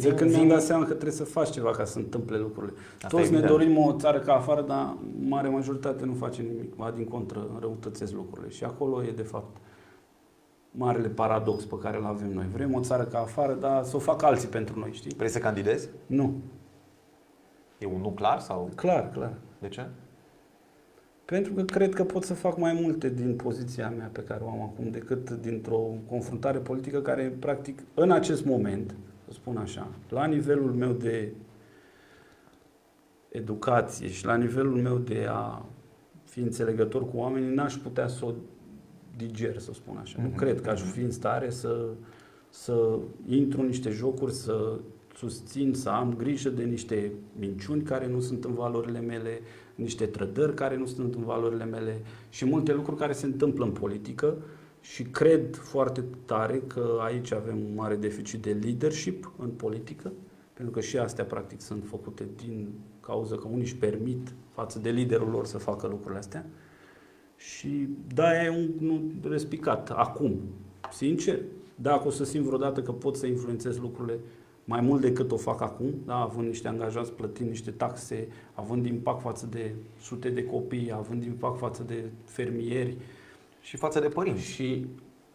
de 0.00 0.14
când 0.14 0.32
mi-am 0.32 0.48
dat 0.48 0.62
seama 0.62 0.82
că 0.82 0.90
trebuie 0.90 1.12
să 1.12 1.24
faci 1.24 1.50
ceva 1.50 1.70
ca 1.70 1.84
să 1.84 1.98
întâmple 1.98 2.38
lucrurile. 2.38 2.72
Asta 2.94 3.08
Toți 3.08 3.22
evident. 3.22 3.42
ne 3.42 3.48
dorim 3.50 3.78
o 3.78 3.94
țară 3.98 4.18
ca 4.18 4.34
afară, 4.34 4.62
dar 4.62 4.96
mare 5.28 5.48
majoritate 5.48 6.04
nu 6.04 6.12
face 6.12 6.42
nimic, 6.42 6.74
ba 6.74 6.90
din 6.90 7.04
contră, 7.04 7.58
răutățesc 7.60 8.12
lucrurile. 8.12 8.50
Și 8.50 8.64
acolo 8.64 9.04
e 9.04 9.10
de 9.10 9.22
fapt 9.22 9.56
marele 10.70 11.08
paradox 11.08 11.64
pe 11.64 11.78
care 11.78 11.96
îl 11.96 12.04
avem 12.04 12.32
noi. 12.32 12.46
Vrem 12.52 12.74
o 12.74 12.80
țară 12.80 13.02
ca 13.02 13.18
afară, 13.18 13.54
dar 13.54 13.84
să 13.84 13.96
o 13.96 13.98
facă 13.98 14.26
alții 14.26 14.48
pentru 14.48 14.78
noi, 14.78 14.90
știi? 14.92 15.14
Vrei 15.16 15.28
să 15.28 15.38
candidezi? 15.38 15.88
Nu. 16.06 16.34
E 17.78 17.86
un 17.86 18.00
nu 18.00 18.10
clar 18.10 18.40
sau? 18.40 18.70
Clar, 18.74 19.10
clar. 19.10 19.34
De 19.58 19.68
ce? 19.68 19.86
Pentru 21.24 21.52
că 21.52 21.62
cred 21.62 21.94
că 21.94 22.04
pot 22.04 22.24
să 22.24 22.34
fac 22.34 22.58
mai 22.58 22.78
multe 22.82 23.08
din 23.08 23.34
poziția 23.36 23.90
mea 23.96 24.08
pe 24.12 24.20
care 24.20 24.42
o 24.44 24.48
am 24.48 24.62
acum 24.62 24.90
decât 24.90 25.30
dintr-o 25.30 25.80
confruntare 26.08 26.58
politică 26.58 27.00
care, 27.00 27.36
practic, 27.38 27.82
în 27.94 28.10
acest 28.10 28.44
moment, 28.44 28.94
să 29.30 29.36
spun 29.36 29.56
așa, 29.56 29.88
la 30.08 30.26
nivelul 30.26 30.72
meu 30.72 30.92
de 30.92 31.32
educație 33.28 34.08
și 34.08 34.24
la 34.24 34.36
nivelul 34.36 34.76
meu 34.76 34.98
de 34.98 35.26
a 35.28 35.64
fi 36.24 36.40
înțelegător 36.40 37.04
cu 37.04 37.16
oamenii, 37.16 37.54
n-aș 37.54 37.74
putea 37.74 38.08
să 38.08 38.24
o 38.24 38.32
diger, 39.16 39.58
să 39.58 39.72
spun 39.72 39.96
așa. 39.96 40.18
Mm-hmm. 40.18 40.22
Nu 40.22 40.28
mhm. 40.28 40.36
cred 40.36 40.60
că 40.60 40.70
aș 40.70 40.82
fi 40.82 41.00
în 41.00 41.10
stare 41.10 41.50
să, 41.50 41.86
să 42.48 42.98
intru 43.26 43.60
în 43.60 43.66
niște 43.66 43.90
jocuri, 43.90 44.32
să 44.32 44.78
susțin, 45.14 45.74
să 45.74 45.88
am 45.88 46.14
grijă 46.14 46.48
de 46.48 46.62
niște 46.62 47.12
minciuni 47.38 47.82
care 47.82 48.08
nu 48.08 48.20
sunt 48.20 48.44
în 48.44 48.54
valorile 48.54 49.00
mele, 49.00 49.40
niște 49.74 50.06
trădări 50.06 50.54
care 50.54 50.76
nu 50.76 50.86
sunt 50.86 51.14
în 51.14 51.22
valorile 51.22 51.64
mele 51.64 52.02
și 52.28 52.44
multe 52.44 52.72
lucruri 52.72 52.98
care 52.98 53.12
se 53.12 53.26
întâmplă 53.26 53.64
în 53.64 53.72
politică 53.72 54.36
și 54.80 55.02
cred 55.02 55.56
foarte 55.56 56.04
tare 56.24 56.62
că 56.66 56.98
aici 57.00 57.32
avem 57.32 57.56
un 57.56 57.74
mare 57.74 57.96
deficit 57.96 58.42
de 58.42 58.56
leadership 58.62 59.32
în 59.38 59.48
politică, 59.48 60.12
pentru 60.52 60.74
că 60.74 60.80
și 60.80 60.98
astea 60.98 61.24
practic 61.24 61.60
sunt 61.60 61.84
făcute 61.86 62.28
din 62.36 62.68
cauza 63.00 63.36
că 63.36 63.46
unii 63.46 63.62
își 63.62 63.76
permit 63.76 64.32
față 64.48 64.78
de 64.78 64.90
liderul 64.90 65.30
lor 65.30 65.46
să 65.46 65.58
facă 65.58 65.86
lucrurile 65.86 66.18
astea. 66.18 66.46
Și 67.36 67.88
da, 68.14 68.44
e 68.44 68.48
un 68.48 68.68
nu, 68.78 69.02
respicat 69.28 69.90
acum, 69.90 70.40
sincer. 70.92 71.38
Dacă 71.74 72.06
o 72.06 72.10
să 72.10 72.24
simt 72.24 72.44
vreodată 72.44 72.82
că 72.82 72.92
pot 72.92 73.16
să 73.16 73.26
influențez 73.26 73.78
lucrurile 73.78 74.18
mai 74.64 74.80
mult 74.80 75.00
decât 75.00 75.32
o 75.32 75.36
fac 75.36 75.60
acum, 75.60 75.94
da, 76.06 76.14
având 76.16 76.46
niște 76.46 76.68
angajați, 76.68 77.12
plătind 77.12 77.48
niște 77.48 77.70
taxe, 77.70 78.28
având 78.52 78.86
impact 78.86 79.20
față 79.20 79.46
de 79.50 79.74
sute 80.00 80.28
de 80.30 80.44
copii, 80.44 80.92
având 80.92 81.24
impact 81.24 81.58
față 81.58 81.82
de 81.86 82.04
fermieri. 82.24 82.96
Și 83.60 83.76
față 83.76 84.00
de 84.00 84.08
părinți. 84.08 84.50
Și, 84.50 84.86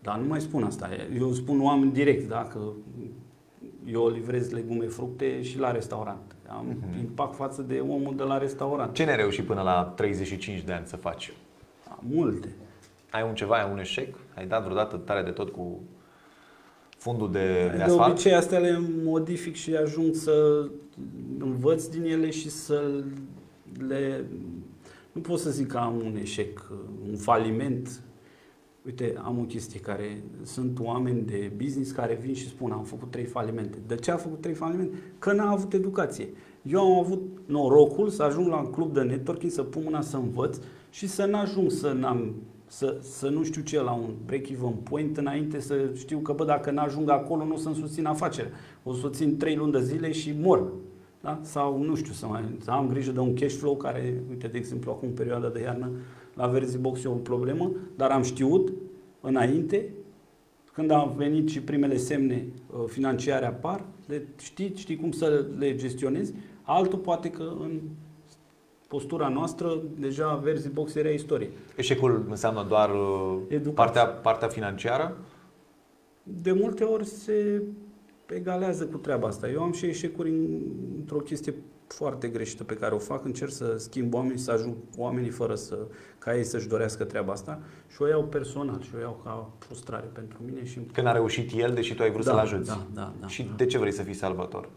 dar 0.01 0.17
nu 0.17 0.27
mai 0.27 0.41
spun 0.41 0.63
asta. 0.63 0.89
Eu 1.17 1.33
spun 1.33 1.61
oameni 1.61 1.91
direct, 1.91 2.27
dacă 2.27 2.73
eu 3.85 4.09
livrez 4.09 4.51
legume, 4.51 4.85
fructe 4.85 5.41
și 5.41 5.59
la 5.59 5.71
restaurant. 5.71 6.35
Am 6.47 6.65
uh-huh. 6.71 6.99
impact 6.99 7.35
față 7.35 7.61
de 7.61 7.79
omul 7.79 8.15
de 8.15 8.23
la 8.23 8.37
restaurant. 8.37 8.93
Ce 8.93 9.03
ne 9.03 9.15
reuși 9.15 9.43
până 9.43 9.61
la 9.61 9.93
35 9.95 10.61
de 10.61 10.73
ani 10.73 10.85
să 10.87 10.95
faci? 10.95 11.33
Da, 11.87 11.99
multe. 12.09 12.55
Ai 13.11 13.23
un 13.27 13.35
ceva, 13.35 13.55
ai 13.55 13.71
un 13.71 13.79
eșec? 13.79 14.15
Ai 14.35 14.47
dat 14.47 14.63
vreodată 14.63 14.97
tare 14.97 15.23
de 15.23 15.29
tot 15.29 15.49
cu 15.49 15.81
fundul 16.97 17.31
de, 17.31 17.71
de, 17.75 17.81
asfalt? 17.81 18.05
De 18.05 18.11
obicei 18.11 18.33
astea 18.33 18.59
le 18.59 18.81
modific 19.03 19.55
și 19.55 19.75
ajung 19.75 20.15
să 20.15 20.67
învăț 21.39 21.85
din 21.85 22.03
ele 22.03 22.29
și 22.29 22.49
să 22.49 23.03
le... 23.87 24.25
Nu 25.11 25.21
pot 25.21 25.39
să 25.39 25.49
zic 25.49 25.67
că 25.67 25.77
am 25.77 25.95
un 25.95 26.17
eșec, 26.21 26.71
un 27.09 27.15
faliment. 27.15 28.01
Uite, 28.85 29.15
am 29.23 29.39
o 29.39 29.43
chestie 29.43 29.79
care 29.79 30.23
sunt 30.43 30.79
oameni 30.79 31.21
de 31.21 31.51
business 31.57 31.91
care 31.91 32.19
vin 32.21 32.33
și 32.33 32.47
spun 32.47 32.71
am 32.71 32.83
făcut 32.83 33.11
trei 33.11 33.23
falimente. 33.23 33.77
De 33.87 33.95
ce 33.95 34.11
a 34.11 34.17
făcut 34.17 34.41
trei 34.41 34.53
falimente? 34.53 34.97
Că 35.19 35.33
n-a 35.33 35.49
avut 35.49 35.73
educație. 35.73 36.29
Eu 36.61 36.79
am 36.79 36.99
avut 36.99 37.21
norocul 37.45 38.09
să 38.09 38.23
ajung 38.23 38.47
la 38.47 38.57
un 38.57 38.71
club 38.71 38.93
de 38.93 39.01
networking, 39.01 39.51
să 39.51 39.63
pun 39.63 39.81
mâna 39.83 40.01
să 40.01 40.17
învăț 40.17 40.57
și 40.89 41.07
să 41.07 41.25
n-ajung 41.25 41.71
să 41.71 41.91
n-am 41.91 42.33
să, 42.67 42.97
să 43.01 43.29
nu 43.29 43.43
știu 43.43 43.61
ce, 43.61 43.81
la 43.81 43.91
un 43.91 44.13
break-even 44.25 44.73
point 44.83 45.17
înainte 45.17 45.59
să 45.59 45.89
știu 45.93 46.17
că, 46.19 46.33
bă, 46.33 46.45
dacă 46.45 46.71
n-ajung 46.71 47.09
acolo, 47.09 47.45
nu 47.45 47.53
o 47.53 47.57
să-mi 47.57 47.75
susțin 47.75 48.05
afacerea. 48.05 48.51
O 48.83 48.93
să 48.93 49.05
o 49.05 49.09
țin 49.09 49.37
3 49.37 49.55
luni 49.55 49.71
de 49.71 49.81
zile 49.81 50.11
și 50.11 50.33
mor. 50.41 50.71
Da? 51.21 51.39
Sau, 51.41 51.83
nu 51.83 51.95
știu, 51.95 52.13
să, 52.13 52.25
mai, 52.27 52.43
să 52.59 52.71
am 52.71 52.87
grijă 52.87 53.11
de 53.11 53.19
un 53.19 53.33
cash 53.35 53.55
flow 53.55 53.75
care, 53.75 54.23
uite, 54.29 54.47
de 54.47 54.57
exemplu, 54.57 54.91
acum 54.91 55.07
în 55.07 55.13
perioada 55.13 55.47
de 55.47 55.61
iarnă, 55.61 55.91
la 56.35 56.47
Verzibox 56.47 57.03
e 57.03 57.07
o 57.07 57.13
problemă, 57.13 57.71
dar 57.95 58.11
am 58.11 58.21
știut 58.21 58.73
înainte, 59.21 59.89
când 60.73 60.91
au 60.91 61.13
venit 61.17 61.49
și 61.49 61.61
primele 61.61 61.97
semne 61.97 62.45
uh, 62.45 62.83
financiare 62.87 63.45
apar, 63.45 63.85
le 64.07 64.27
știi, 64.41 64.73
știi 64.75 64.95
cum 64.95 65.11
să 65.11 65.45
le 65.57 65.75
gestionezi, 65.75 66.33
altul 66.61 66.99
poate 66.99 67.29
că 67.29 67.53
în 67.59 67.79
postura 68.87 69.27
noastră, 69.27 69.81
deja 69.99 70.35
Verzi 70.35 70.69
Box 70.69 70.95
era 70.95 71.09
istorie. 71.09 71.49
Eșecul 71.75 72.25
înseamnă 72.29 72.65
doar 72.67 72.89
uh, 73.49 73.71
partea, 73.73 74.05
partea 74.05 74.47
financiară? 74.47 75.17
De 76.23 76.51
multe 76.51 76.83
ori 76.83 77.05
se 77.05 77.63
egalează 78.25 78.85
cu 78.85 78.97
treaba 78.97 79.27
asta. 79.27 79.49
Eu 79.49 79.61
am 79.61 79.71
și 79.71 79.85
eșecuri 79.85 80.33
într-o 80.97 81.17
chestie 81.17 81.53
foarte 81.87 82.27
greșită 82.27 82.63
pe 82.63 82.73
care 82.73 82.95
o 82.95 82.97
fac, 82.97 83.25
încerc 83.25 83.51
să 83.51 83.75
schimb 83.77 84.13
oamenii, 84.13 84.37
să 84.37 84.51
ajung 84.51 84.75
oamenii 84.97 85.29
fără 85.29 85.55
să, 85.55 85.77
ca 86.17 86.37
ei 86.37 86.43
să-și 86.43 86.67
dorească 86.67 87.03
treaba 87.03 87.31
asta 87.31 87.59
și 87.87 88.01
o 88.01 88.07
iau 88.07 88.23
personal 88.23 88.81
și 88.81 88.91
o 88.95 88.99
iau 88.99 89.21
ca 89.23 89.49
frustrare 89.57 90.05
pentru 90.13 90.37
mine. 90.45 90.65
Și 90.65 90.79
Când 90.93 91.07
a 91.07 91.11
reușit 91.11 91.51
el, 91.55 91.73
deși 91.73 91.95
tu 91.95 92.01
ai 92.01 92.11
vrut 92.11 92.25
da, 92.25 92.31
să-l 92.31 92.39
ajuți. 92.39 92.69
Da, 92.69 92.85
da, 92.93 93.13
da. 93.19 93.27
Și 93.27 93.51
de 93.55 93.65
ce 93.65 93.77
vrei 93.77 93.91
să 93.91 94.03
fii 94.03 94.13
salvator? 94.13 94.69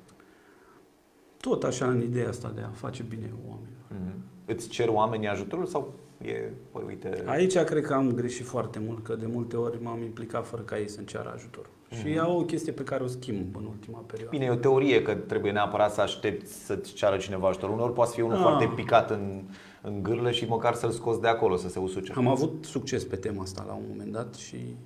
Tot 1.40 1.64
așa 1.64 1.86
în 1.86 2.02
ideea 2.02 2.28
asta 2.28 2.52
de 2.54 2.60
a 2.60 2.68
face 2.68 3.02
bine 3.02 3.32
oamenilor. 3.48 3.76
Mm-hmm. 3.92 4.44
Îți 4.46 4.68
cer 4.68 4.88
oamenii 4.88 5.28
ajutorul 5.28 5.66
sau 5.66 5.94
e, 6.22 6.32
păi 6.70 6.82
uite... 6.86 7.22
Aici 7.26 7.58
cred 7.58 7.84
că 7.84 7.94
am 7.94 8.12
greșit 8.12 8.46
foarte 8.46 8.78
mult, 8.78 9.04
că 9.04 9.14
de 9.14 9.26
multe 9.26 9.56
ori 9.56 9.82
m-am 9.82 10.02
implicat 10.02 10.46
fără 10.46 10.62
ca 10.62 10.78
ei 10.78 10.88
să-mi 10.88 11.06
ceară 11.06 11.32
ajutor. 11.34 11.66
Mm-hmm. 11.90 12.00
Și 12.00 12.08
e 12.08 12.20
o 12.20 12.44
chestie 12.44 12.72
pe 12.72 12.82
care 12.82 13.02
o 13.02 13.06
schimb 13.06 13.56
în 13.56 13.64
ultima 13.64 13.98
perioadă. 13.98 14.36
Bine, 14.36 14.44
e 14.44 14.50
o 14.50 14.56
teorie 14.56 15.02
că 15.02 15.14
trebuie 15.14 15.52
neapărat 15.52 15.92
să 15.92 16.00
aștepți 16.00 16.64
să-ți 16.64 16.92
ceară 16.92 17.16
cineva 17.16 17.48
ajutor. 17.48 17.70
Unor 17.70 17.92
poate 17.92 18.12
fi 18.14 18.20
unul 18.20 18.36
ah. 18.36 18.42
foarte 18.42 18.72
picat 18.74 19.10
în, 19.10 19.42
în 19.82 20.02
gârlă 20.02 20.30
și 20.30 20.44
măcar 20.44 20.74
să-l 20.74 20.90
scoți 20.90 21.20
de 21.20 21.28
acolo, 21.28 21.56
să 21.56 21.68
se 21.68 21.78
usuce. 21.78 22.12
Am 22.16 22.26
avut 22.26 22.64
succes 22.64 23.04
pe 23.04 23.16
tema 23.16 23.42
asta 23.42 23.64
la 23.66 23.72
un 23.72 23.84
moment 23.88 24.12
dat 24.12 24.34
și 24.34 24.76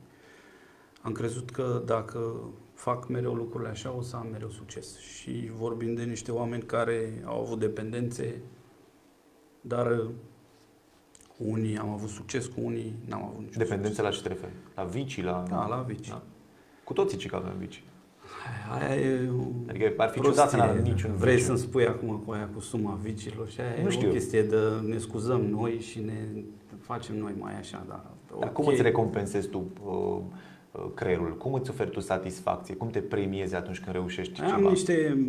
am 1.02 1.12
crezut 1.12 1.50
că 1.50 1.82
dacă 1.84 2.50
fac 2.74 3.08
mereu 3.08 3.34
lucrurile 3.34 3.70
așa, 3.70 3.94
o 3.98 4.02
să 4.02 4.16
am 4.16 4.28
mereu 4.30 4.50
succes. 4.50 4.98
Și 4.98 5.50
vorbim 5.54 5.94
de 5.94 6.02
niște 6.02 6.32
oameni 6.32 6.62
care 6.62 7.22
au 7.24 7.40
avut 7.40 7.58
dependențe, 7.58 8.42
dar 9.60 9.90
uh, 9.90 10.10
cu 11.28 11.44
unii 11.50 11.78
am 11.78 11.88
avut 11.88 12.08
succes, 12.08 12.46
cu 12.46 12.60
unii 12.60 12.94
n-am 13.08 13.22
avut 13.24 13.38
niciun 13.38 13.58
Dependențe 13.58 13.94
succes. 13.94 14.04
la 14.04 14.10
ce 14.10 14.22
te 14.22 14.28
referi? 14.28 14.52
La 14.74 14.82
vicii? 14.82 15.22
La... 15.22 15.44
Da, 15.48 15.66
la 15.66 15.84
vicii. 15.86 16.12
Da. 16.12 16.22
Cu 16.84 16.92
toții 16.92 17.18
ce 17.18 17.28
că 17.28 17.36
avem 17.36 17.54
vicii. 17.58 17.82
Aia 18.70 18.96
e 18.96 19.30
Adică 19.68 19.92
ar 19.96 20.08
fi 20.08 20.20
ciudat 20.20 20.50
să 20.50 20.56
n 20.56 20.82
niciun 20.82 21.14
Vrei 21.14 21.38
să-mi 21.38 21.58
spui 21.58 21.86
acum 21.86 22.22
cu 22.26 22.32
aia 22.32 22.48
cu 22.54 22.60
suma 22.60 22.98
vicilor 23.02 23.48
și 23.48 23.60
aia 23.60 23.82
nu 23.82 23.88
e 23.88 23.90
știu. 23.90 24.08
o 24.08 24.12
chestie 24.12 24.42
de 24.42 24.56
ne 24.86 24.98
scuzăm 24.98 25.40
noi 25.40 25.78
și 25.80 26.00
ne 26.00 26.42
facem 26.80 27.18
noi 27.18 27.32
mai 27.38 27.58
așa, 27.58 27.84
dar... 27.88 28.06
Dar 28.28 28.36
okay. 28.36 28.52
cum 28.52 28.66
îți 28.66 28.82
recompensezi 28.82 29.48
tu 29.48 29.64
uh, 29.84 30.20
Uh, 30.72 30.84
creierul? 30.94 31.36
Cum 31.36 31.54
îți 31.54 31.70
oferi 31.70 31.90
tu 31.90 32.00
satisfacție? 32.00 32.74
Cum 32.74 32.88
te 32.88 33.00
premiezi 33.00 33.54
atunci 33.54 33.80
când 33.80 33.94
reușești 33.94 34.40
Am 34.40 34.46
ceva? 34.46 34.58
Am 34.58 34.72
niște 34.72 35.26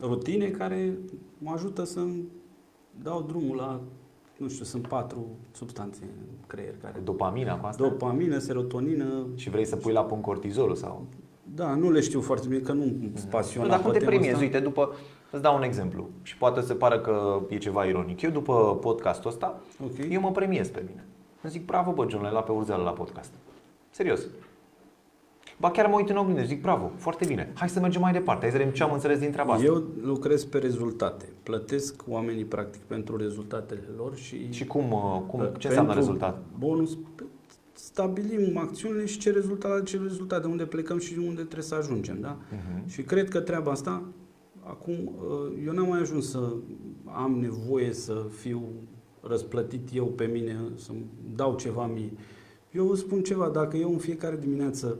rutine 0.00 0.48
care 0.48 0.98
mă 1.38 1.50
ajută 1.54 1.84
să 1.84 2.00
dau 3.02 3.22
drumul 3.22 3.56
la, 3.56 3.80
nu 4.36 4.48
știu, 4.48 4.64
sunt 4.64 4.86
patru 4.86 5.26
substanțe 5.52 6.00
în 6.02 6.24
creier. 6.46 6.74
Care 6.82 7.00
Dopamina 7.04 7.58
cu 7.58 7.66
asta? 7.66 7.82
Dopamină, 7.88 8.38
serotonină. 8.38 9.26
Și 9.34 9.50
vrei 9.50 9.64
să 9.64 9.76
pui 9.76 9.92
la 9.92 10.04
punct 10.04 10.24
cortizolul 10.24 10.74
sau? 10.74 11.06
Da, 11.54 11.74
nu 11.74 11.90
le 11.90 12.00
știu 12.00 12.20
foarte 12.20 12.46
bine, 12.48 12.60
că 12.60 12.72
nu 12.72 12.84
sunt 13.14 13.30
pasionat 13.30 13.68
Nu, 13.68 13.74
dar 13.74 13.82
cum 13.82 13.92
pe 13.92 13.98
te 13.98 14.04
tema 14.04 14.10
premiezi? 14.10 14.34
asta. 14.34 14.44
Uite, 14.46 14.60
după, 14.60 14.94
îți 15.30 15.42
dau 15.42 15.56
un 15.56 15.62
exemplu 15.62 16.08
și 16.22 16.36
poate 16.36 16.60
să 16.60 16.74
pară 16.74 17.00
că 17.00 17.40
e 17.48 17.58
ceva 17.58 17.84
ironic. 17.84 18.20
Eu 18.22 18.30
după 18.30 18.78
podcastul 18.80 19.30
ăsta, 19.30 19.60
Ok. 19.84 20.10
eu 20.10 20.20
mă 20.20 20.30
premiez 20.30 20.68
pe 20.68 20.82
mine. 20.86 21.04
Îmi 21.42 21.52
zic, 21.52 21.64
bravo 21.66 21.92
bă, 21.92 22.06
John, 22.08 22.22
l-ai 22.22 22.30
luat 22.30 22.44
pe 22.44 22.52
urzeală 22.52 22.82
la 22.82 22.90
podcast. 22.90 23.32
Serios. 23.90 24.26
Ba 25.60 25.70
chiar 25.70 25.86
mă 25.86 25.96
uit 25.96 26.08
în 26.08 26.16
oglindă 26.16 26.40
și 26.40 26.46
zic, 26.46 26.62
bravo, 26.62 26.90
foarte 26.96 27.24
bine. 27.26 27.52
Hai 27.54 27.68
să 27.68 27.80
mergem 27.80 28.00
mai 28.00 28.12
departe. 28.12 28.40
Hai 28.42 28.50
să 28.50 28.56
vedem 28.56 28.72
ce 28.72 28.82
am 28.82 28.92
înțeles 28.92 29.18
din 29.18 29.30
treaba 29.30 29.52
asta. 29.52 29.64
Eu 29.64 29.84
lucrez 30.02 30.44
pe 30.44 30.58
rezultate. 30.58 31.28
Plătesc 31.42 32.02
oamenii 32.08 32.44
practic 32.44 32.80
pentru 32.80 33.16
rezultatele 33.16 33.88
lor 33.96 34.16
și, 34.16 34.52
Și 34.52 34.64
cum, 34.64 34.92
uh, 34.92 35.20
cum 35.26 35.40
ce 35.40 35.46
pentru 35.46 35.68
înseamnă 35.68 35.94
rezultat? 35.94 36.42
Bonus 36.58 36.98
stabilim 37.72 38.58
acțiunile 38.58 39.04
și 39.04 39.18
ce 39.18 39.30
rezultat 39.30 39.70
la 39.70 39.82
ce 39.82 39.98
rezultat, 40.02 40.40
de 40.40 40.46
unde 40.46 40.64
plecăm 40.64 40.98
și 40.98 41.14
unde 41.18 41.42
trebuie 41.42 41.62
să 41.62 41.74
ajungem, 41.74 42.20
da? 42.20 42.36
Mhm. 42.50 42.88
Și 42.88 43.02
cred 43.02 43.28
că 43.28 43.40
treaba 43.40 43.70
asta 43.70 44.02
acum 44.62 44.92
uh, 44.92 45.64
eu 45.66 45.72
n-am 45.72 45.88
mai 45.88 46.00
ajuns 46.00 46.30
să 46.30 46.52
am 47.04 47.38
nevoie 47.40 47.92
să 47.92 48.26
fiu 48.38 48.62
răsplătit 49.20 49.88
eu 49.94 50.04
pe 50.04 50.24
mine, 50.24 50.58
să-mi 50.74 51.04
dau 51.34 51.54
ceva 51.54 51.86
mie. 51.86 52.12
Eu 52.70 52.84
vă 52.84 52.94
spun 52.94 53.22
ceva, 53.22 53.48
dacă 53.48 53.76
eu 53.76 53.92
în 53.92 53.98
fiecare 53.98 54.36
dimineață 54.36 54.98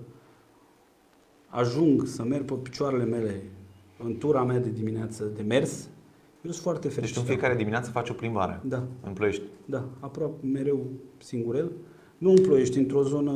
ajung 1.57 2.07
să 2.07 2.23
merg 2.23 2.45
pe 2.45 2.55
picioarele 2.62 3.05
mele 3.05 3.42
în 4.05 4.16
tura 4.16 4.45
mea 4.45 4.59
de 4.59 4.69
dimineață 4.71 5.25
de 5.37 5.42
mers, 5.42 5.88
eu 6.42 6.51
sunt 6.51 6.62
foarte 6.62 6.87
Deci 6.87 6.92
fericit. 6.95 7.14
tu 7.16 7.21
în 7.25 7.29
fiecare 7.29 7.55
dimineață 7.57 7.90
faci 7.90 8.09
o 8.09 8.12
plimbare 8.12 8.61
Da, 8.64 8.83
în 9.07 9.12
Ploiești. 9.12 9.42
da, 9.64 9.85
aproape 10.01 10.47
mereu 10.53 10.81
singurel. 11.19 11.71
Nu 12.19 12.31
în 12.31 12.40
Ploiești, 12.42 12.79
într-o 12.79 13.03
zonă... 13.03 13.31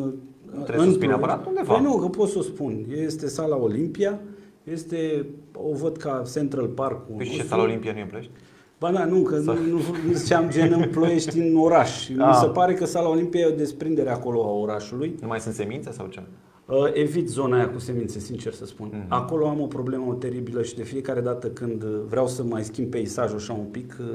Nu 0.57 0.63
trebuie 0.63 0.87
să 0.87 0.93
spui 0.93 1.07
neapărat 1.07 1.47
undeva. 1.47 1.75
Păi 1.75 1.83
nu, 1.83 1.97
că 1.97 2.07
pot 2.09 2.29
să 2.29 2.39
o 2.39 2.43
spun. 2.43 2.85
Este 2.97 3.29
sala 3.29 3.57
Olimpia, 3.57 4.21
este, 4.65 5.27
o 5.55 5.73
văd 5.75 5.97
ca 5.97 6.23
Central 6.33 6.67
Park-ul 6.67 7.15
Păi 7.17 7.25
și 7.25 7.31
ce 7.31 7.37
nostru. 7.37 7.57
sala 7.57 7.69
Olimpia 7.69 7.93
nu 7.93 7.99
e 7.99 8.03
în 8.03 8.09
Ploiești? 8.09 8.33
Ba 8.79 8.93
da, 8.93 9.05
nu, 9.05 9.23
că 9.23 9.37
nu, 9.37 9.53
nu, 9.53 9.81
nu 10.07 10.13
ziceam 10.13 10.51
gen 10.51 10.73
în 10.73 10.89
Ploiești 10.89 11.39
în 11.39 11.57
oraș. 11.57 12.09
Mi 12.09 12.23
Ah. 12.23 12.39
se 12.41 12.47
pare 12.47 12.75
că 12.75 12.85
sala 12.85 13.09
Olimpia 13.09 13.41
e 13.41 13.47
o 13.47 13.55
desprindere 13.55 14.11
acolo 14.11 14.43
a 14.45 14.51
orașului. 14.51 15.15
Nu 15.21 15.27
mai 15.27 15.41
sunt 15.41 15.55
semințe 15.55 15.91
sau 15.93 16.07
ce? 16.07 16.23
Uh, 16.71 16.91
Evit 16.93 17.29
zona 17.29 17.57
aia 17.57 17.71
cu 17.71 17.79
semințe, 17.79 18.19
sincer 18.19 18.53
să 18.53 18.67
spun. 18.67 18.89
Mhm. 18.93 19.05
Acolo 19.09 19.49
am 19.49 19.61
o 19.61 19.67
problemă 19.67 20.15
teribilă 20.15 20.63
și 20.63 20.75
de 20.77 20.83
fiecare 20.83 21.21
dată 21.21 21.49
când 21.51 21.83
uh, 21.83 22.01
vreau 22.09 22.27
să 22.29 22.43
mai 22.45 22.65
schimb 22.65 22.91
peisajul 22.91 23.37
așa 23.37 23.53
un 23.53 23.65
pic, 23.65 23.97
uh, 24.01 24.07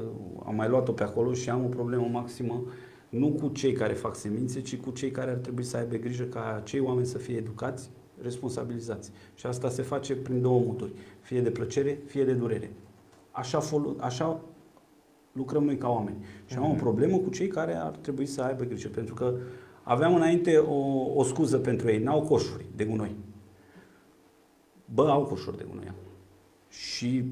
am 0.45 0.55
mai 0.55 0.69
luat-o 0.69 0.91
pe 0.91 1.03
acolo 1.03 1.33
și 1.33 1.49
am 1.49 1.63
o 1.65 1.67
problemă 1.67 2.07
maximă 2.11 2.63
nu 3.09 3.27
cu 3.31 3.47
cei 3.47 3.71
care 3.73 3.93
fac 3.93 4.15
semințe, 4.15 4.61
ci 4.61 4.77
cu 4.77 4.89
cei 4.91 5.11
care 5.11 5.31
ar 5.31 5.37
trebui 5.37 5.63
să 5.63 5.77
aibă 5.77 5.95
grijă 5.95 6.23
ca 6.23 6.61
cei 6.65 6.79
oameni 6.79 7.05
să 7.05 7.17
fie 7.17 7.35
educați, 7.35 7.89
responsabilizați. 8.21 9.11
Și 9.35 9.45
asta 9.45 9.69
se 9.69 9.81
face 9.81 10.15
prin 10.15 10.41
două 10.41 10.59
moduri, 10.65 10.91
fie 11.21 11.41
de 11.41 11.49
plăcere, 11.49 11.99
fie 12.05 12.23
de 12.25 12.33
durere. 12.33 12.71
Așa, 13.31 13.59
folo- 13.61 13.95
așa 13.99 14.39
lucrăm 15.31 15.63
noi 15.63 15.77
ca 15.77 15.89
oameni. 15.89 16.17
Și 16.45 16.57
am 16.57 16.63
o 16.63 16.67
Mhm. 16.67 16.77
problemă 16.79 17.17
cu 17.17 17.29
cei 17.29 17.47
care 17.47 17.75
ar 17.75 17.95
trebui 18.01 18.25
să 18.25 18.41
aibă 18.41 18.63
grijă, 18.63 18.87
pentru 18.87 19.13
că 19.13 19.33
aveam 19.87 20.15
înainte 20.15 20.57
o, 20.57 20.75
o 21.15 21.23
scuză 21.23 21.57
pentru 21.57 21.89
ei, 21.89 22.03
n-au 22.03 22.21
coșuri 22.21 22.65
de 22.75 22.83
gunoi. 22.85 23.15
Bă, 24.93 25.07
au 25.09 25.23
coșuri 25.23 25.57
de 25.57 25.65
gunoi. 25.69 25.91
Și 26.69 27.23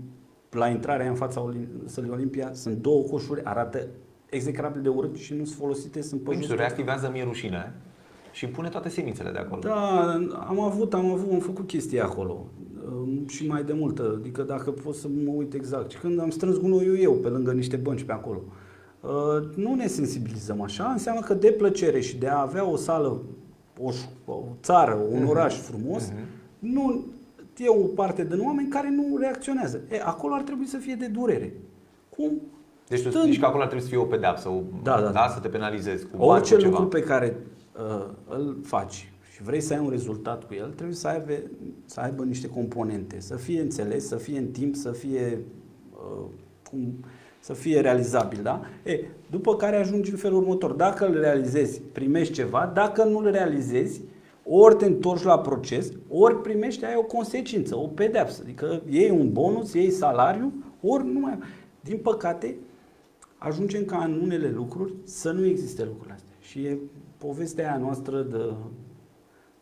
la 0.52 0.68
intrarea 0.68 1.10
în 1.10 1.16
fața 1.16 1.42
Olim- 1.52 1.86
sălii 1.86 2.10
Olimpia 2.10 2.54
sunt 2.54 2.78
două 2.78 3.02
coșuri, 3.04 3.44
arată 3.44 3.88
execrabil 4.30 4.82
de 4.82 4.90
urât 4.90 5.16
și 5.16 5.34
nu 5.34 5.46
sunt 5.46 5.58
folosite, 5.58 6.02
sunt 6.02 6.20
pe 6.20 6.26
Păi 6.26 6.34
nu 6.36 6.40
jos. 6.42 6.50
știu, 6.50 6.60
reactivează 6.62 7.10
mie 7.14 7.24
rușine 7.24 7.74
și 8.32 8.48
pune 8.48 8.70
toate 8.70 8.90
semințele 8.90 9.32
de 9.32 9.38
acolo. 9.38 9.62
Da, 9.62 10.14
am 10.48 10.60
avut, 10.60 10.94
am 10.94 11.12
avut, 11.12 11.32
am 11.32 11.40
făcut 11.40 11.68
chestii 11.68 12.02
acolo 12.02 12.46
Um, 12.92 13.28
și 13.28 13.48
mai 13.48 13.64
de 13.64 13.74
multă, 13.74 14.16
adică 14.20 14.42
dacă 14.42 14.72
pot 14.72 14.96
să 14.96 15.08
mă 15.08 15.32
uit 15.32 15.54
exact. 15.54 15.92
Și 15.92 15.98
când 15.98 16.20
am 16.20 16.30
strâns 16.30 16.58
gunoiul 16.58 16.98
eu 17.00 17.14
pe 17.14 17.28
lângă 17.28 17.52
niște 17.52 17.76
bănci 17.76 18.04
pe 18.04 18.12
acolo, 18.12 18.42
uh, 18.48 18.54
nu 19.56 19.74
ne 19.76 19.88
sensibilizăm 19.88 20.62
așa, 20.62 20.84
înseamnă 20.92 21.22
că 21.22 21.34
de 21.34 21.52
plăcere 21.52 22.00
și 22.00 22.18
de 22.18 22.28
a 22.28 22.42
avea 22.42 22.66
o 22.70 22.76
sală, 22.76 23.22
o, 23.82 23.92
ș- 23.92 24.10
o 24.26 24.44
țară, 24.62 24.94
un 25.12 25.20
Mhm. 25.22 25.30
oraș 25.30 25.56
frumos, 25.60 26.08
Mhm. 26.10 26.20
nu 26.60 27.06
e 27.58 27.70
o 27.70 27.86
parte 27.88 28.24
din 28.26 28.40
oameni 28.46 28.68
care 28.70 28.90
nu 28.90 29.18
reacționează. 29.18 29.82
E, 29.92 30.02
acolo 30.04 30.34
ar 30.34 30.42
trebui 30.42 30.66
să 30.66 30.78
fie 30.78 30.96
de 30.96 31.06
durere. 31.08 31.54
Cum? 32.18 32.32
Deci 32.88 33.02
tu 33.04 33.10
Stând- 33.10 33.26
zici 33.26 33.40
că 33.40 33.46
acolo 33.46 33.62
ar 33.62 33.68
trebui 33.68 33.84
să 33.86 33.92
fie 33.92 34.02
o 34.02 34.04
pedeapsă, 34.06 34.50
o, 34.50 34.62
Da, 34.84 35.02
da, 35.02 35.10
da. 35.10 35.28
să 35.34 35.40
te 35.40 35.48
penalizezi 35.48 36.04
cu 36.06 36.18
bani, 36.18 36.30
Orice 36.32 36.54
cu 36.56 36.60
ceva. 36.60 36.72
lucru 36.72 36.88
pe 36.88 37.02
care 37.02 37.36
uh, 37.78 38.06
îl 38.30 38.58
faci 38.64 39.12
și 39.34 39.44
vrei 39.44 39.62
să 39.62 39.74
ai 39.74 39.80
un 39.80 39.90
rezultat 39.90 40.44
cu 40.44 40.54
el, 40.54 40.72
trebuie 40.76 40.96
să 40.96 41.08
aibă, 41.08 41.32
să 41.86 42.00
aibă 42.00 42.24
niște 42.24 42.48
componente, 42.48 43.20
să 43.20 43.36
fie 43.36 43.62
înțeles, 43.62 44.08
să 44.08 44.16
fie 44.16 44.38
în 44.38 44.48
timp, 44.48 44.76
să 44.76 44.92
fie, 44.92 45.40
uh, 45.94 46.26
cum, 46.70 46.94
să 47.44 47.54
fie 47.54 47.80
realizabil. 47.80 48.40
Da? 48.44 48.62
E, 48.84 49.00
după 49.30 49.56
care 49.56 49.76
ajungi 49.76 50.12
în 50.12 50.18
felul 50.18 50.42
următor. 50.42 50.72
Dacă 50.72 51.08
îl 51.08 51.20
realizezi, 51.20 51.82
primești 51.82 52.34
ceva, 52.34 52.72
dacă 52.74 53.04
nu 53.04 53.18
îl 53.18 53.32
realizezi, 53.32 54.02
ori 54.46 54.76
te 54.76 54.86
întorci 54.86 55.24
la 55.24 55.40
proces, 55.40 55.92
ori 56.10 56.42
primești 56.42 56.86
ai 56.86 56.96
o 56.96 57.04
consecință, 57.04 57.78
o 57.78 57.88
pedeapsă. 57.88 58.42
Adică 58.44 58.82
iei 58.90 59.10
un 59.10 59.32
bonus, 59.32 59.74
iei 59.74 59.90
salariu, 59.90 60.54
ori 60.82 61.08
nu 61.08 61.20
mai... 61.20 61.38
Din 61.82 61.98
păcate, 61.98 62.56
ajungem 63.38 63.86
ca 63.86 64.04
în 64.04 64.20
unele 64.22 64.50
lucruri 64.50 64.94
să 65.04 65.32
nu 65.32 65.46
existe 65.46 65.84
lucrurile 65.84 66.14
astea. 66.14 66.36
Și 66.40 66.60
e 66.66 66.78
povestea 67.18 67.70
aia 67.70 67.78
noastră 67.78 68.22
de 68.22 68.54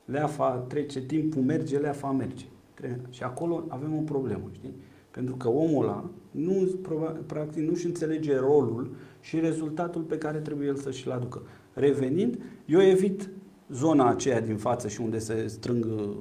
leafa 0.05 0.65
trece, 0.67 1.01
timpul 1.01 1.41
merge, 1.41 1.77
leafa 1.77 2.11
merge. 2.11 2.45
Trebuie- 2.73 3.01
Și 3.09 3.23
acolo 3.23 3.63
avem 3.67 3.97
o 3.97 4.01
problemă, 4.01 4.49
știi? 4.51 4.73
Pentru 5.11 5.35
că 5.35 5.49
omul 5.49 5.83
ăla 5.83 6.09
nu, 6.31 6.79
proba- 6.81 7.25
practic 7.25 7.69
nu-și 7.69 7.85
înțelege 7.85 8.37
rolul 8.37 8.95
și 9.19 9.39
rezultatul 9.39 10.01
pe 10.01 10.17
care 10.17 10.37
trebuie 10.37 10.67
el 10.67 10.75
să 10.75 10.91
și-l 10.91 11.11
aducă. 11.11 11.41
Revenind, 11.73 12.41
eu 12.65 12.81
evit 12.81 13.29
zona 13.69 14.09
aceea 14.09 14.41
din 14.41 14.57
față 14.57 14.87
și 14.87 15.01
unde 15.01 15.19
se 15.19 15.47
strâng 15.47 15.85
uh, 15.85 16.17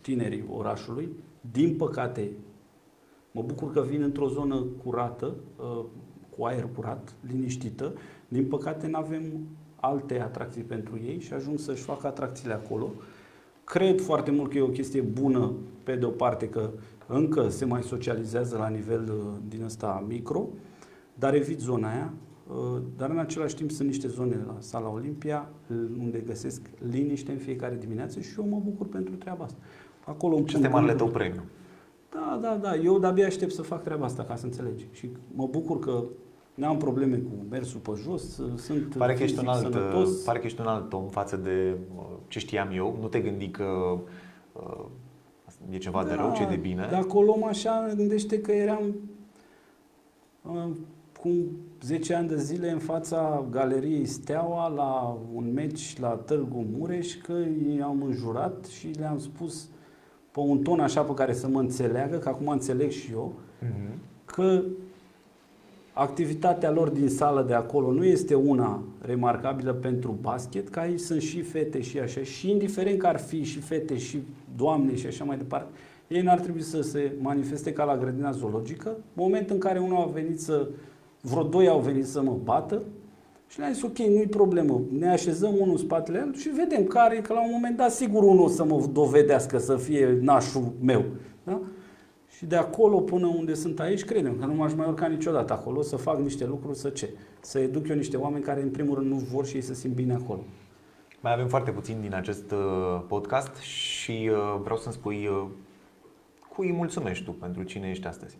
tinerii 0.00 0.44
orașului. 0.48 1.08
Din 1.50 1.76
păcate, 1.76 2.30
Mă 3.36 3.42
bucur 3.42 3.72
că 3.72 3.80
vin 3.80 4.02
într-o 4.02 4.28
zonă 4.28 4.64
curată, 4.84 5.34
uh, 5.56 5.84
cu 6.36 6.44
aer 6.44 6.68
curat, 6.74 7.14
liniștită. 7.20 7.92
Din 8.28 8.46
păcate, 8.46 8.86
nu 8.86 8.98
avem 8.98 9.22
alte 9.76 10.20
atracții 10.20 10.62
pentru 10.62 11.00
ei 11.06 11.20
și 11.20 11.32
ajung 11.32 11.58
să-și 11.58 11.82
facă 11.82 12.06
atracțiile 12.06 12.52
acolo. 12.52 12.92
Cred 13.64 14.00
foarte 14.00 14.30
mult 14.30 14.50
că 14.50 14.58
e 14.58 14.62
o 14.62 14.68
chestie 14.68 15.00
bună, 15.00 15.52
pe 15.82 15.96
de 15.96 16.04
o 16.04 16.10
parte, 16.10 16.48
că 16.48 16.70
încă 17.06 17.48
se 17.48 17.64
mai 17.64 17.82
socializează 17.82 18.56
la 18.56 18.68
nivel 18.68 19.02
uh, 19.08 19.32
din 19.48 19.62
ăsta 19.62 20.04
micro, 20.08 20.48
dar 21.14 21.34
evit 21.34 21.60
zona 21.60 21.88
aia. 21.88 22.12
Uh, 22.48 22.80
Dar 22.96 23.10
în 23.10 23.18
același 23.18 23.54
timp 23.54 23.70
sunt 23.70 23.88
niște 23.88 24.08
zone 24.08 24.44
la 24.46 24.56
Sala 24.58 24.88
Olimpia 24.88 25.48
uh, 25.70 25.76
unde 25.98 26.18
găsesc 26.18 26.70
liniște 26.90 27.32
în 27.32 27.38
fiecare 27.38 27.76
dimineață 27.80 28.20
și 28.20 28.34
eu 28.38 28.46
mă 28.48 28.60
bucur 28.64 28.86
pentru 28.86 29.14
treaba 29.14 29.44
asta. 29.44 29.58
Acolo 30.04 30.36
îmi 30.36 30.46
Și 30.48 30.54
pun 30.54 30.62
este 30.64 30.74
marele 30.74 30.92
gândul. 30.92 31.10
tău 31.10 31.16
premiu. 31.22 31.42
Da, 32.10 32.38
da, 32.42 32.56
da. 32.62 32.76
Eu 32.76 32.98
de-abia 32.98 33.26
aștept 33.26 33.52
să 33.52 33.62
fac 33.62 33.82
treaba 33.82 34.04
asta, 34.04 34.22
ca 34.22 34.36
să 34.36 34.44
înțelegi. 34.44 34.86
Și 34.92 35.10
mă 35.34 35.46
bucur 35.50 35.78
că 35.78 36.04
n-am 36.54 36.76
probleme 36.76 37.16
cu 37.16 37.30
mersul 37.50 37.80
pe 37.80 37.90
jos, 38.02 38.40
sunt 38.56 38.94
Pare 38.94 39.14
că, 39.14 39.22
ești 39.22 39.38
un 39.38 39.44
fizic 39.44 39.64
alt, 39.64 39.72
sănătos. 39.74 40.22
pare 40.22 40.38
că 40.38 40.46
ești 40.46 40.60
un 40.60 40.66
alt 40.66 40.92
om 40.92 41.08
față 41.08 41.36
de 41.36 41.76
uh, 41.96 42.02
ce 42.28 42.38
știam 42.38 42.68
eu. 42.72 42.98
Nu 43.00 43.08
te 43.08 43.20
gândi 43.20 43.48
că 43.48 43.64
uh, 44.52 44.84
e 45.70 45.76
ceva 45.78 46.04
de 46.04 46.12
rău, 46.14 46.32
ce 46.36 46.42
e 46.42 46.46
de 46.46 46.56
bine. 46.56 46.88
Dacă 46.90 47.16
o 47.16 47.22
luăm 47.22 47.44
așa, 47.44 47.92
gândește 47.96 48.40
că 48.40 48.52
eram 48.52 48.94
uh, 50.42 50.68
cu 51.20 51.28
10 51.82 52.14
ani 52.14 52.28
de 52.28 52.36
zile 52.38 52.70
în 52.70 52.78
fața 52.78 53.44
galeriei 53.50 54.06
Steaua 54.06 54.68
la 54.68 55.18
un 55.34 55.52
meci 55.52 55.98
la 55.98 56.08
Târgu 56.08 56.66
Mureș, 56.78 57.14
că 57.14 57.34
i-am 57.78 58.02
înjurat 58.02 58.64
și 58.64 58.86
le-am 58.98 59.18
spus 59.18 59.68
pe 60.30 60.40
un 60.40 60.62
ton 60.62 60.80
așa 60.80 61.02
pe 61.02 61.14
care 61.14 61.32
să 61.32 61.48
mă 61.48 61.60
înțeleagă, 61.60 62.16
că 62.16 62.28
acum 62.28 62.48
înțeleg 62.48 62.90
și 62.90 63.10
eu, 63.12 63.32
Mhm. 63.60 63.98
că 64.24 64.62
activitatea 65.92 66.70
lor 66.70 66.88
din 66.88 67.08
sală 67.08 67.42
de 67.42 67.54
acolo 67.54 67.92
nu 67.92 68.04
este 68.04 68.34
una 68.34 68.82
remarcabilă 69.00 69.72
pentru 69.72 70.18
basket, 70.20 70.68
că 70.68 70.78
aici 70.80 71.00
sunt 71.00 71.20
și 71.20 71.42
fete 71.42 71.80
și 71.80 71.98
așa, 71.98 72.20
și 72.22 72.50
indiferent 72.50 72.98
că 72.98 73.06
ar 73.06 73.18
fi 73.18 73.42
și 73.42 73.58
fete 73.60 73.96
și 73.98 74.22
doamne 74.56 74.94
și 74.94 75.06
așa 75.06 75.24
mai 75.24 75.36
departe, 75.36 75.72
ei 76.08 76.22
n-ar 76.22 76.40
trebui 76.40 76.62
să 76.62 76.80
se 76.80 77.12
manifeste 77.20 77.72
ca 77.72 77.84
la 77.84 77.96
grădina 77.96 78.30
zoologică, 78.30 78.96
moment 79.12 79.50
în 79.50 79.58
care 79.58 79.78
unul 79.78 79.96
a 79.96 80.10
venit 80.12 80.40
să, 80.40 80.68
vreo 81.20 81.42
doi 81.42 81.68
au 81.68 81.80
venit 81.80 82.06
să 82.06 82.22
mă 82.22 82.36
bată 82.44 82.82
și 83.48 83.58
le-am 83.58 83.72
zis, 83.72 83.82
ok, 83.82 83.98
nu-i 83.98 84.26
problemă, 84.26 84.80
ne 84.98 85.08
așezăm 85.08 85.54
unul 85.54 85.70
în 85.70 85.76
spatele 85.76 86.18
el 86.18 86.34
și 86.34 86.48
vedem 86.48 86.84
care, 86.84 87.20
că 87.20 87.32
la 87.32 87.44
un 87.44 87.50
moment 87.52 87.76
dat 87.76 87.90
sigur 87.90 88.22
unul 88.22 88.44
o 88.44 88.48
să 88.48 88.64
mă 88.64 88.88
dovedească 88.92 89.58
să 89.58 89.76
fie 89.76 90.18
nașul 90.20 90.72
meu. 90.80 91.04
Da? 91.44 91.60
Și 92.36 92.46
de 92.46 92.56
acolo 92.56 93.00
până 93.00 93.26
unde 93.26 93.54
sunt 93.54 93.80
aici, 93.80 94.04
credem 94.04 94.36
că 94.40 94.46
nu 94.46 94.54
m-aș 94.54 94.74
mai 94.74 94.86
urca 94.86 95.06
niciodată 95.06 95.52
acolo 95.52 95.82
să 95.82 95.96
fac 95.96 96.18
niște 96.18 96.46
lucruri, 96.46 96.78
să 96.78 96.88
ce? 96.88 97.10
Să 97.40 97.58
educ 97.58 97.88
eu 97.88 97.96
niște 97.96 98.16
oameni 98.16 98.44
care 98.44 98.62
în 98.62 98.70
primul 98.70 98.94
rând 98.94 99.10
nu 99.10 99.16
vor 99.16 99.46
și 99.46 99.54
ei 99.54 99.62
să 99.62 99.74
simt 99.74 99.94
bine 99.94 100.14
acolo. 100.14 100.44
Mai 101.24 101.32
avem 101.32 101.48
foarte 101.48 101.70
puțin 101.70 102.00
din 102.00 102.14
acest 102.14 102.50
uh, 102.50 103.00
podcast 103.08 103.56
și 103.56 103.94
și 104.04 104.30
uh, 104.32 104.60
vreau 104.62 104.76
să-mi 104.78 104.94
spui 104.94 105.26
uh, 105.26 105.46
cui 106.54 106.66
îi 106.66 106.72
mulțumești 106.72 107.24
tu 107.24 107.30
pentru 107.30 107.62
cine 107.62 107.88
ești 107.90 108.06
astăzi. 108.06 108.38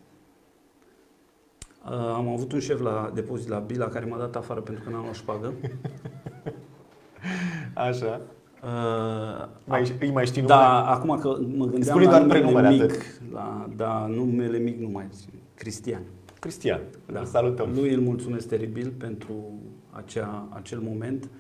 Uh, 1.85 1.93
am 1.93 2.29
avut 2.29 2.53
un 2.53 2.61
șef 2.61 2.81
la 2.81 3.11
depozit 3.15 3.49
la 3.49 3.59
Bila 3.59 3.89
care 3.89 4.05
m-a 4.05 4.19
dat 4.19 4.37
afară 4.37 4.61
pentru 4.61 4.85
că 4.85 4.91
n-am 4.91 5.03
luat 5.03 5.15
șpagă. 5.15 5.53
Așa. 7.89 8.21
Uh, 8.63 9.49
Mai, 9.65 9.93
îi 10.01 10.11
mai 10.11 10.27
știi 10.27 10.43
numele? 10.43 10.61
da, 10.61 10.87
acum 10.87 11.19
că 11.19 11.29
mă 11.29 11.65
gândeam 11.65 11.83
Spune 11.83 12.05
la 12.05 12.11
doar 12.11 12.21
numele 12.21 12.41
prenumele, 12.41 12.71
mic, 12.71 12.83
atât. 12.83 13.21
la, 13.33 13.69
da, 13.77 14.07
numele 14.07 14.59
mic 14.59 14.79
nu 14.79 14.89
mai 14.89 15.07
țin. 15.11 15.33
Cristian. 15.55 16.03
Cristian. 16.41 16.81
Da. 17.13 17.19
Îl 17.19 17.27
salutăm. 17.27 17.71
Lui 17.75 17.95
îl 17.95 18.01
mulțumesc 18.01 18.49
teribil 18.49 18.93
pentru 18.99 19.35
acea, 19.91 20.49
acel 20.51 20.81
moment 20.81 21.25
uh, 21.25 21.31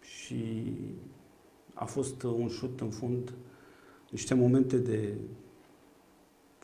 și 0.00 0.74
a 1.74 1.84
fost 1.84 2.22
un 2.22 2.48
șut 2.48 2.80
în 2.80 2.90
fund, 2.90 3.32
niște 4.10 4.34
momente 4.34 4.76
de 4.76 5.14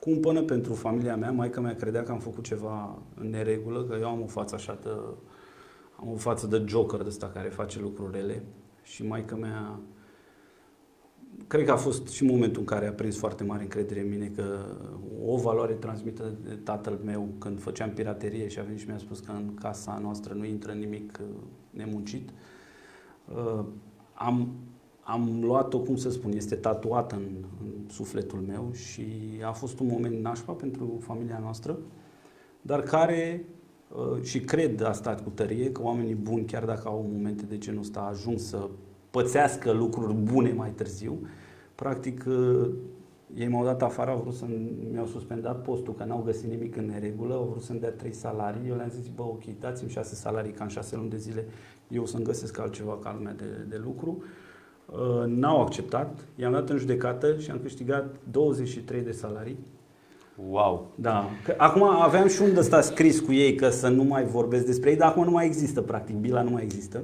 cumpănă 0.01 0.43
pentru 0.43 0.75
familia 0.75 1.17
mea. 1.17 1.33
Maica 1.33 1.61
mea 1.61 1.75
credea 1.75 2.03
că 2.03 2.13
am 2.13 2.19
făcut 2.19 2.45
ceva 2.45 2.99
în 3.15 3.31
neregulă, 3.31 3.85
că 3.85 3.97
eu 4.01 4.09
am 4.09 4.23
o 4.23 4.27
față 4.27 4.55
așa 4.55 4.79
de, 4.83 4.89
am 6.01 6.13
o 6.13 6.17
față 6.17 6.47
de 6.47 6.65
joker 6.67 7.01
de 7.01 7.09
ăsta 7.09 7.29
care 7.29 7.49
face 7.49 7.81
lucruri 7.81 8.13
rele 8.13 8.43
și 8.83 9.07
maica 9.07 9.37
mea 9.37 9.81
cred 11.47 11.65
că 11.65 11.73
a 11.73 11.77
fost 11.77 12.09
și 12.09 12.25
momentul 12.25 12.61
în 12.61 12.67
care 12.67 12.87
a 12.87 12.93
prins 12.93 13.17
foarte 13.17 13.45
mare 13.45 13.63
încredere 13.63 14.01
în 14.01 14.09
mine 14.09 14.27
că 14.27 14.59
o 15.27 15.37
valoare 15.37 15.73
transmită 15.73 16.33
de 16.45 16.55
tatăl 16.55 16.99
meu 17.05 17.29
când 17.39 17.61
făceam 17.61 17.91
piraterie 17.91 18.49
și 18.49 18.59
a 18.59 18.63
venit 18.63 18.81
și 18.81 18.89
mi-a 18.89 18.99
spus 18.99 19.21
că 19.21 19.33
în 19.33 19.55
casa 19.55 19.99
noastră 20.03 20.35
nu 20.35 20.45
intră 20.45 20.73
nimic 20.73 21.19
uh, 21.21 21.27
nemuncit. 21.71 22.31
Uh, 23.35 23.65
Am, 24.15 24.49
am 25.01 25.39
luat-o, 25.43 25.79
cum 25.79 25.97
să 25.97 26.11
spun, 26.11 26.33
este 26.33 26.55
tatuată 26.55 27.15
în, 27.15 27.45
în 27.61 27.89
sufletul 27.91 28.39
meu 28.39 28.73
și 28.73 29.07
a 29.45 29.53
fost 29.53 29.79
un 29.81 29.87
moment 29.87 30.23
nașpa 30.23 30.53
pentru 30.53 30.99
familia 31.01 31.39
noastră, 31.39 31.79
dar 32.63 32.83
care 32.83 33.45
uh, 33.89 34.23
și 34.23 34.41
cred 34.41 34.83
asta 34.83 35.15
cu 35.15 35.31
tărie, 35.31 35.73
că 35.73 35.83
oamenii 35.83 36.15
buni, 36.15 36.45
chiar 36.45 36.65
dacă 36.65 36.89
au 36.89 37.11
momente 37.13 37.45
de 37.45 37.59
genul 37.59 37.81
ăsta, 37.81 38.01
ajung 38.01 38.39
să 38.39 38.69
pățească 39.17 39.71
lucruri 39.73 40.15
bune 40.15 40.53
mai 40.53 40.71
târziu. 40.71 41.19
Practic, 41.75 42.25
uh, 42.29 42.71
ei 43.35 43.49
m-au 43.49 43.65
dat 43.65 43.83
afară, 43.83 44.11
au 44.11 44.21
vrut 44.21 44.35
să 44.35 44.45
mi-au 44.93 45.07
suspendat 45.07 45.63
postul, 45.63 45.95
că 45.95 46.05
n-au 46.05 46.23
găsit 46.25 46.51
nimic 46.51 46.77
în 46.77 46.87
neregulă, 46.87 47.35
au 47.35 47.49
vrut 47.51 47.63
să-mi 47.63 47.81
dea 47.81 47.91
trei 47.91 48.13
salarii. 48.13 48.69
Eu 48.69 48.77
le-am 48.77 48.89
zis, 48.89 49.09
bă, 49.09 49.23
ok, 49.23 49.43
dați-mi 49.61 49.91
șase 49.91 50.15
salarii, 50.15 50.53
ca 50.53 50.65
în 50.65 50.71
șase 50.71 50.97
luni 50.97 51.11
de 51.11 51.17
zile 51.17 51.45
eu 51.89 52.07
să-mi 52.07 52.25
găsesc 52.25 52.59
altceva 52.59 52.99
ca 53.03 53.15
lumea 53.17 53.33
de, 53.33 53.45
de 53.69 53.81
lucru. 53.85 54.23
Uh, 54.87 55.25
N-au 55.27 55.61
acceptat, 55.61 56.19
i-am 56.37 56.53
dat 56.53 56.71
în 56.71 56.79
judecată 56.79 57.37
și 57.39 57.51
am 57.51 57.59
câștigat 57.63 58.15
23 58.31 59.01
de 59.01 59.11
salarii. 59.13 59.59
Wow. 60.49 60.91
Da. 60.95 61.29
Că 61.45 61.55
acum 61.57 61.83
aveam 61.83 62.29
și 62.29 62.43
un 62.43 62.53
de 62.53 62.59
ăsta 62.59 62.81
scris 62.81 63.21
cu 63.21 63.33
ei 63.33 63.55
că 63.55 63.69
să 63.69 63.89
nu 63.89 64.03
mai 64.05 64.25
vorbesc 64.25 64.67
despre 64.67 64.91
ei, 64.91 64.97
dar 64.97 65.09
acum 65.09 65.25
nu 65.25 65.31
mai 65.31 65.47
există, 65.47 65.81
practic. 65.81 66.17
Bila 66.17 66.43
nu 66.43 66.51
mai 66.51 66.63
există. 66.63 67.03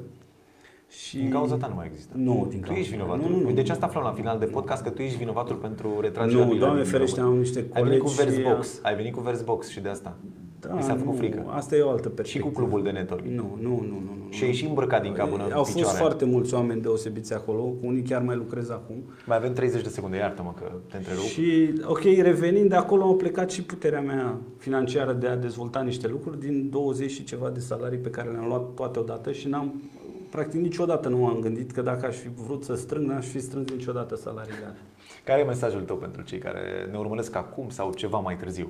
Și... 0.90 1.16
Din 1.16 1.30
cauza 1.30 1.54
ta 1.56 1.66
nu 1.66 1.74
mai 1.74 1.86
există. 1.90 2.12
Nu, 2.16 2.46
din 2.50 2.60
Tu 2.60 2.64
cauza 2.66 2.80
ești 2.80 2.94
mea. 2.96 3.04
vinovatul. 3.04 3.30
Nu, 3.32 3.38
nu, 3.40 3.48
nu. 3.48 3.54
Deci 3.54 3.68
asta 3.70 3.86
aflăm 3.86 4.02
la 4.02 4.12
final 4.12 4.38
de 4.38 4.44
podcast, 4.44 4.82
că 4.82 4.90
tu 4.90 5.02
ești 5.02 5.16
vinovatul 5.18 5.56
pentru 5.56 6.00
retragerea 6.00 6.44
Nu, 6.44 6.50
lui 6.50 6.58
Doamne 6.58 6.80
din 6.82 6.90
ferește, 6.90 7.20
România. 7.20 7.36
am 7.38 7.42
niște 7.44 7.66
Ai 7.72 7.82
venit 7.82 7.98
cu 7.98 8.04
colegi 8.16 8.34
și- 8.34 8.40
Versbox. 8.42 8.80
Ai 8.82 8.94
venit 8.94 9.12
cu 9.14 9.20
Versbox 9.20 9.68
și 9.68 9.80
de 9.80 9.88
asta. 9.88 10.16
Da, 10.60 10.74
Mi 10.74 10.82
s-a 10.82 10.92
făcut 10.94 11.04
nu, 11.12 11.18
frică. 11.18 11.44
Asta 11.48 11.76
e 11.76 11.80
o 11.82 11.88
altă 11.90 12.08
Și 12.08 12.14
perspectivă. 12.14 12.46
cu 12.52 12.58
clubul 12.60 12.82
de 12.82 12.90
network. 12.90 13.24
Nu, 13.24 13.56
nu, 13.60 13.68
nu, 13.68 13.76
nu. 13.80 14.00
nu. 14.18 14.26
Și 14.30 14.44
ai 14.44 14.52
și 14.52 14.66
îmbrăcat 14.66 15.02
din 15.02 15.12
cap 15.12 15.28
până 15.30 15.44
în 15.46 15.52
Au 15.52 15.62
fost 15.62 15.74
picioare. 15.76 15.98
foarte 15.98 16.24
mulți 16.24 16.54
oameni 16.54 16.80
deosebiți 16.80 17.34
acolo, 17.34 17.62
cu 17.62 17.78
unii 17.82 18.02
chiar 18.02 18.22
mai 18.22 18.36
lucrez 18.36 18.70
acum. 18.70 18.96
Mai 19.26 19.36
avem 19.36 19.52
30 19.52 19.82
de 19.82 19.88
secunde, 19.88 20.16
iartă-mă 20.16 20.54
că 20.58 20.64
te 20.90 20.96
întrerup. 20.96 21.22
Și, 21.22 21.72
ok, 21.84 22.02
revenind 22.02 22.68
de 22.68 22.74
acolo, 22.74 23.02
au 23.02 23.16
plecat 23.16 23.50
și 23.50 23.62
puterea 23.62 24.00
mea 24.00 24.38
financiară 24.56 25.12
de 25.12 25.26
a 25.26 25.36
dezvolta 25.36 25.80
niște 25.80 26.08
lucruri 26.08 26.40
din 26.40 26.68
20 26.70 27.10
și 27.10 27.24
ceva 27.24 27.50
de 27.50 27.60
salarii 27.60 27.98
pe 27.98 28.08
care 28.10 28.30
le-am 28.30 28.46
luat 28.48 28.74
toate 28.74 28.98
odată 28.98 29.32
și 29.32 29.48
n-am, 29.48 29.82
practic 30.30 30.60
niciodată 30.60 31.08
nu 31.08 31.16
m-am 31.18 31.40
gândit 31.40 31.70
că 31.70 31.82
dacă 31.82 32.06
aș 32.06 32.16
fi 32.16 32.28
vrut 32.34 32.64
să 32.64 32.74
strâng, 32.74 33.06
n-aș 33.06 33.26
fi 33.26 33.40
strâns 33.40 33.70
niciodată 33.70 34.16
salariile 34.16 34.56
alea. 34.56 34.76
Care 35.24 35.40
e 35.40 35.44
mesajul 35.44 35.80
tău 35.80 35.96
pentru 35.96 36.22
cei 36.22 36.38
care 36.38 36.88
ne 36.90 36.98
urmăresc 36.98 37.34
acum 37.34 37.68
sau 37.70 37.92
ceva 37.94 38.18
mai 38.18 38.36
târziu? 38.36 38.68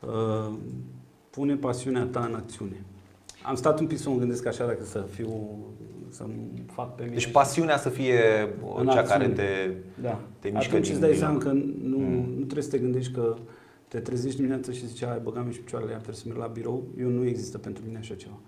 Uh, 0.00 0.52
pune 1.30 1.54
pasiunea 1.54 2.04
ta 2.04 2.24
în 2.28 2.34
acțiune. 2.34 2.84
Am 3.42 3.54
stat 3.54 3.80
un 3.80 3.86
pic 3.86 3.98
să 3.98 4.10
mă 4.10 4.16
gândesc 4.18 4.46
așa 4.46 4.66
dacă 4.66 4.84
să 4.84 5.04
fiu, 5.10 5.58
să 6.08 6.24
fac 6.72 6.94
pe 6.94 7.02
mine. 7.02 7.14
Deci 7.14 7.30
pasiunea 7.30 7.76
să 7.76 7.88
fie 7.88 8.20
În 8.78 8.86
cea 8.86 8.98
acțiune. 9.00 9.24
care 9.24 9.28
te, 9.28 9.70
da. 10.02 10.20
te 10.38 10.48
mișcă 10.48 10.68
Atunci 10.68 10.82
din 10.84 10.92
îți 10.92 11.00
dai 11.00 11.10
din 11.10 11.18
seama 11.18 11.32
loc. 11.34 11.42
că 11.42 11.52
nu, 11.82 11.96
Mm. 11.96 12.28
nu 12.28 12.42
trebuie 12.44 12.62
să 12.62 12.70
te 12.70 12.78
gândești 12.78 13.12
că 13.12 13.36
te 13.92 13.98
trezești 14.00 14.36
dimineața 14.36 14.72
și 14.72 14.86
zici, 14.86 15.04
hai, 15.04 15.20
băgam 15.22 15.50
și 15.50 15.60
picioarele, 15.60 15.90
iar 15.90 16.00
trebuie 16.00 16.20
să 16.22 16.28
merg 16.28 16.38
la 16.40 16.46
birou. 16.46 16.82
Eu 17.00 17.08
nu 17.08 17.24
există 17.26 17.58
pentru 17.58 17.82
mine 17.86 17.98
așa 17.98 18.14
ceva. 18.14 18.38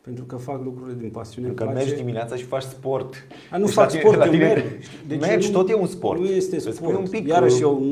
Pentru 0.00 0.24
că 0.24 0.36
fac 0.36 0.64
lucrurile 0.64 0.96
din 1.00 1.10
pasiune. 1.10 1.46
Pentru 1.46 1.64
că 1.64 1.70
îmi 1.70 1.72
place. 1.72 1.88
mergi 1.88 2.02
dimineața 2.04 2.36
și 2.36 2.44
faci 2.44 2.62
sport. 2.62 3.14
A, 3.50 3.56
nu 3.58 3.64
Deci 3.64 3.74
fac 3.74 3.84
la 3.84 3.90
tine- 3.90 4.00
sport, 4.02 4.16
la 4.18 4.24
eu 4.24 4.30
tine- 4.30 4.44
merg. 4.46 5.20
mergi, 5.20 5.46
nu- 5.50 5.52
tot 5.58 5.68
e 5.70 5.74
un 5.74 5.86
sport. 5.86 6.18
Nu 6.20 6.26
este 6.26 6.56
Îți 6.56 6.64
sport. 6.76 6.92
pui 6.92 7.02
un 7.04 7.10
pic, 7.10 7.26
Iarăși 7.28 7.54
uh, 7.54 7.60
eu... 7.60 7.82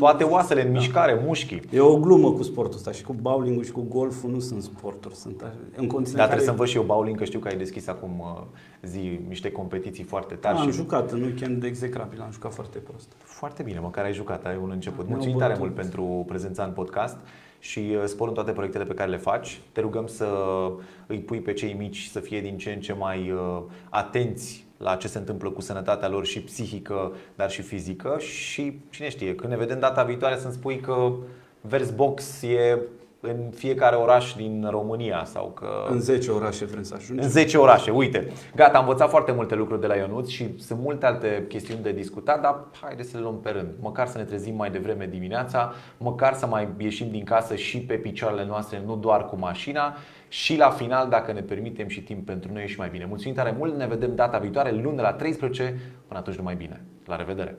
un- 0.00 0.06
Toate 0.08 0.24
oasele 0.24 0.66
în 0.66 0.72
Da. 0.72 0.78
mișcare, 0.78 1.20
mușchii. 1.24 1.62
E 1.72 1.80
o 1.80 1.96
glumă 1.98 2.32
cu 2.32 2.42
sportul 2.42 2.76
ăsta 2.76 2.92
și 2.92 3.02
cu 3.04 3.12
bowling 3.20 3.64
și 3.64 3.70
cu 3.70 3.86
golful 3.88 4.30
nu 4.30 4.38
sunt 4.38 4.62
sporturi, 4.62 5.14
sunt 5.14 5.40
așa- 5.42 5.54
în 5.76 5.86
condiții 5.86 6.16
Dar 6.16 6.24
în 6.24 6.28
trebuie 6.28 6.28
care 6.28 6.40
să 6.42 6.50
învăț 6.50 6.68
și 6.68 6.76
eu 6.76 6.82
bowling, 6.82 7.16
că 7.18 7.24
știu 7.24 7.38
că 7.38 7.48
ai 7.48 7.56
deschis 7.56 7.86
acum 7.88 8.18
uh, 8.18 8.42
zi 8.82 9.20
niște 9.28 9.50
competiții 9.50 10.04
foarte 10.04 10.34
tari. 10.34 10.56
am 10.58 10.70
și 10.70 10.76
jucat 10.76 11.10
în 11.12 11.22
weekend 11.22 11.60
de 11.60 11.66
execrabil, 11.66 12.20
am 12.20 12.30
jucat 12.32 12.54
foarte 12.54 12.78
prost. 12.78 13.08
Foarte 13.18 13.62
bine, 13.62 13.78
măcar 13.78 14.04
ai 14.04 14.12
jucat, 14.12 14.44
ai 14.46 14.58
un 14.62 14.70
început. 14.70 14.98
Mi-au 15.04 15.10
Mulțumim 15.10 15.38
tare 15.38 15.52
bătut. 15.52 15.64
mult 15.66 15.74
pentru 15.80 16.24
prezența 16.26 16.64
în 16.64 16.70
podcast 16.70 17.16
și 17.58 17.78
uh, 17.78 18.02
spor 18.04 18.28
în 18.28 18.34
toate 18.34 18.52
proiectele 18.52 18.84
pe 18.84 18.94
care 18.94 19.10
le 19.10 19.16
faci. 19.16 19.60
Te 19.72 19.80
rugăm 19.80 20.06
să 20.06 20.26
îi 21.06 21.18
pui 21.18 21.40
pe 21.40 21.52
cei 21.52 21.74
mici 21.78 22.08
să 22.12 22.20
fie 22.20 22.40
din 22.40 22.56
ce 22.58 22.70
în 22.70 22.80
ce 22.80 22.92
mai 22.92 23.30
uh, 23.30 23.62
atenți 23.90 24.66
la 24.78 24.96
ce 24.96 25.08
se 25.08 25.18
întâmplă 25.18 25.50
cu 25.50 25.60
sănătatea 25.60 26.08
lor 26.08 26.26
și 26.26 26.40
psihică, 26.40 27.12
dar 27.34 27.50
și 27.50 27.62
fizică. 27.62 28.16
Și 28.18 28.80
cine 28.90 29.08
știe, 29.08 29.34
când 29.34 29.52
ne 29.52 29.58
vedem 29.58 29.78
data 29.78 30.02
viitoare 30.02 30.38
să-mi 30.38 30.52
spui 30.52 30.80
că 30.80 31.12
Versbox 31.60 32.42
e 32.42 32.78
în 33.28 33.50
fiecare 33.54 33.96
oraș 33.96 34.34
din 34.34 34.66
România 34.70 35.24
sau 35.24 35.50
că 35.54 35.68
În 35.90 36.00
10 36.00 36.30
orașe 36.30 36.64
vrem 36.64 36.82
să 36.82 36.94
ajungem. 36.96 37.24
în 37.24 37.30
10 37.30 37.56
orașe, 37.58 37.90
uite. 37.90 38.26
Gata, 38.56 38.78
am 38.78 38.84
învățat 38.86 39.08
foarte 39.10 39.32
multe 39.32 39.54
lucruri 39.54 39.80
de 39.80 39.86
la 39.86 39.94
Ionuț 39.94 40.28
și 40.28 40.58
sunt 40.58 40.80
multe 40.80 41.06
alte 41.06 41.44
chestiuni 41.48 41.82
de 41.82 41.92
discutat, 41.92 42.40
dar 42.40 42.64
haideți 42.80 43.10
să 43.10 43.16
le 43.16 43.22
luăm 43.22 43.40
pe 43.40 43.50
rând. 43.50 43.68
Măcar 43.80 44.06
să 44.06 44.18
ne 44.18 44.24
trezim 44.24 44.54
mai 44.54 44.70
devreme 44.70 45.06
dimineața, 45.06 45.72
măcar 45.98 46.34
să 46.34 46.46
mai 46.46 46.68
ieșim 46.78 47.10
din 47.10 47.24
casă 47.24 47.54
și 47.54 47.78
pe 47.80 47.94
picioarele 47.94 48.44
noastre, 48.44 48.82
nu 48.86 48.96
doar 48.96 49.26
cu 49.26 49.36
mașina 49.38 49.96
și 50.28 50.56
la 50.56 50.70
final, 50.70 51.08
dacă 51.08 51.32
ne 51.32 51.40
permitem 51.40 51.88
și 51.88 52.02
timp 52.02 52.26
pentru 52.26 52.52
noi 52.52 52.62
e 52.62 52.66
și 52.66 52.78
mai 52.78 52.88
bine. 52.88 53.04
Mulțumim 53.08 53.34
tare 53.34 53.54
mult, 53.58 53.76
ne 53.76 53.86
vedem 53.86 54.14
data 54.14 54.38
viitoare, 54.38 54.70
luni 54.70 54.96
de 54.96 55.02
la 55.02 55.12
13, 55.12 55.78
până 56.06 56.18
atunci 56.20 56.36
numai 56.36 56.54
bine. 56.54 56.82
La 57.06 57.16
revedere! 57.16 57.56